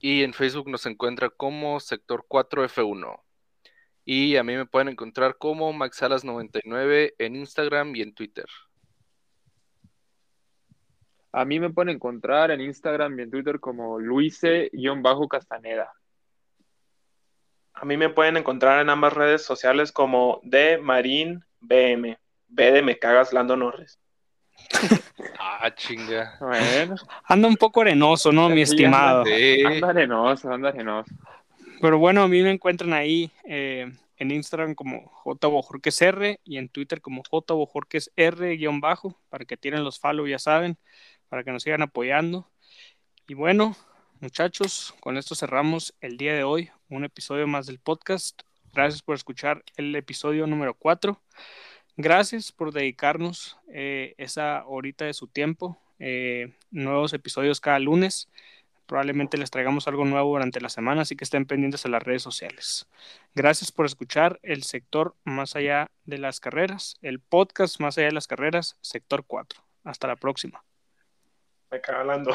Y 0.00 0.22
en 0.22 0.34
Facebook 0.34 0.68
nos 0.68 0.86
encuentra 0.86 1.30
como 1.30 1.80
sector 1.80 2.26
4F1. 2.28 3.20
Y 4.04 4.36
a 4.36 4.42
mí 4.42 4.56
me 4.56 4.66
pueden 4.66 4.88
encontrar 4.88 5.36
como 5.38 5.72
MaxAlas99 5.72 7.14
en 7.18 7.36
Instagram 7.36 7.96
y 7.96 8.02
en 8.02 8.14
Twitter. 8.14 8.46
A 11.32 11.44
mí 11.44 11.60
me 11.60 11.70
pueden 11.70 11.94
encontrar 11.94 12.50
en 12.50 12.60
Instagram 12.60 13.18
y 13.18 13.22
en 13.22 13.30
Twitter 13.30 13.60
como 13.60 13.98
Luise-Castaneda. 13.98 15.92
A 17.74 17.84
mí 17.84 17.96
me 17.96 18.08
pueden 18.08 18.36
encontrar 18.36 18.80
en 18.80 18.90
ambas 18.90 19.12
redes 19.12 19.44
sociales 19.44 19.92
como 19.92 20.40
de 20.42 20.78
Marín 20.78 21.44
BM. 21.60 22.18
B 22.48 22.72
de 22.72 22.82
me 22.82 22.98
cagas 22.98 23.32
Lando 23.32 23.56
Norris. 23.56 23.98
Ah, 25.38 25.74
chinga. 25.74 26.36
Bueno, 26.40 26.96
Anda 27.24 27.48
un 27.48 27.56
poco 27.56 27.80
arenoso, 27.80 28.32
¿no, 28.32 28.48
mi 28.48 28.62
estimado? 28.62 29.24
Sí. 29.24 29.64
anda 29.64 29.90
arenoso, 29.90 30.52
anda 30.52 30.68
arenoso. 30.68 31.10
Pero 31.80 31.98
bueno, 31.98 32.22
a 32.22 32.28
mí 32.28 32.42
me 32.42 32.50
encuentran 32.50 32.92
ahí 32.92 33.30
eh, 33.44 33.90
en 34.16 34.30
Instagram 34.30 34.74
como 34.74 35.10
JBojorquesR 35.24 36.40
y 36.44 36.58
en 36.58 36.68
Twitter 36.68 37.00
como 37.00 37.22
JBojorquesR-bajo 37.30 39.16
para 39.28 39.44
que 39.44 39.56
tienen 39.56 39.84
los 39.84 39.98
follow, 39.98 40.26
ya 40.26 40.38
saben, 40.38 40.76
para 41.28 41.44
que 41.44 41.52
nos 41.52 41.62
sigan 41.62 41.82
apoyando. 41.82 42.50
Y 43.26 43.34
bueno, 43.34 43.76
muchachos, 44.20 44.94
con 45.00 45.16
esto 45.16 45.34
cerramos 45.34 45.94
el 46.00 46.16
día 46.16 46.34
de 46.34 46.44
hoy, 46.44 46.70
un 46.88 47.04
episodio 47.04 47.46
más 47.46 47.66
del 47.66 47.78
podcast. 47.78 48.42
Gracias 48.72 49.02
por 49.02 49.14
escuchar 49.14 49.62
el 49.76 49.94
episodio 49.96 50.46
número 50.46 50.74
4. 50.74 51.20
Gracias 52.00 52.52
por 52.52 52.72
dedicarnos 52.72 53.58
eh, 53.66 54.14
esa 54.18 54.64
horita 54.68 55.04
de 55.04 55.12
su 55.14 55.26
tiempo. 55.26 55.82
Eh, 55.98 56.54
nuevos 56.70 57.12
episodios 57.12 57.60
cada 57.60 57.80
lunes. 57.80 58.28
Probablemente 58.86 59.36
les 59.36 59.50
traigamos 59.50 59.88
algo 59.88 60.04
nuevo 60.04 60.30
durante 60.30 60.60
la 60.60 60.68
semana, 60.68 61.02
así 61.02 61.16
que 61.16 61.24
estén 61.24 61.44
pendientes 61.44 61.84
a 61.84 61.88
las 61.88 62.00
redes 62.00 62.22
sociales. 62.22 62.86
Gracias 63.34 63.72
por 63.72 63.84
escuchar 63.84 64.38
el 64.44 64.62
sector 64.62 65.16
más 65.24 65.56
allá 65.56 65.90
de 66.04 66.18
las 66.18 66.38
carreras, 66.38 66.98
el 67.02 67.18
podcast 67.18 67.80
más 67.80 67.98
allá 67.98 68.06
de 68.06 68.14
las 68.14 68.28
carreras, 68.28 68.78
sector 68.80 69.24
4. 69.26 69.60
Hasta 69.82 70.06
la 70.06 70.14
próxima. 70.14 70.62
Me 71.68 71.80
caga 71.80 72.04
Lando. 72.04 72.30